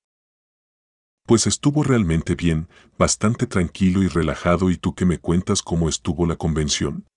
Pues 1.25 1.47
estuvo 1.47 1.83
realmente 1.83 2.35
bien, 2.35 2.69
bastante 2.99 3.47
tranquilo 3.47 4.03
y 4.03 4.07
relajado 4.07 4.69
y 4.69 4.77
tú 4.77 4.93
que 4.93 5.05
me 5.05 5.17
cuentas 5.17 5.63
cómo 5.63 5.89
estuvo 5.89 6.27
la 6.27 6.35
convención. 6.35 7.07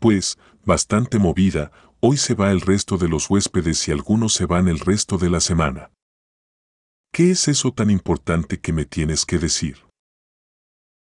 Pues, 0.00 0.38
bastante 0.64 1.18
movida, 1.18 1.70
hoy 2.00 2.16
se 2.16 2.34
va 2.34 2.50
el 2.50 2.62
resto 2.62 2.96
de 2.96 3.08
los 3.08 3.28
huéspedes 3.28 3.86
y 3.88 3.92
algunos 3.92 4.32
se 4.32 4.46
van 4.46 4.68
el 4.68 4.78
resto 4.78 5.18
de 5.18 5.28
la 5.28 5.40
semana. 5.40 5.90
¿Qué 7.12 7.30
es 7.30 7.48
eso 7.48 7.72
tan 7.72 7.90
importante 7.90 8.60
que 8.60 8.72
me 8.72 8.86
tienes 8.86 9.26
que 9.26 9.38
decir? 9.38 9.86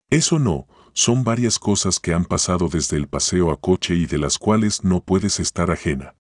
Eso 0.10 0.40
no, 0.40 0.68
son 0.94 1.24
varias 1.24 1.60
cosas 1.60 2.00
que 2.00 2.14
han 2.14 2.26
pasado 2.26 2.70
desde 2.70 2.98
el 2.98 3.08
paseo 3.08 3.52
a 3.52 3.60
coche 3.60 3.94
y 3.94 4.06
de 4.08 4.18
las 4.18 4.40
cuales 4.40 4.84
no 4.84 5.04
puedes 5.04 5.40
estar 5.40 5.70
ajena. 5.70 6.16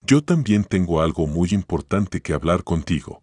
Yo 0.00 0.22
también 0.22 0.64
tengo 0.64 1.02
algo 1.02 1.26
muy 1.26 1.50
importante 1.50 2.22
que 2.22 2.32
hablar 2.32 2.64
contigo. 2.64 3.22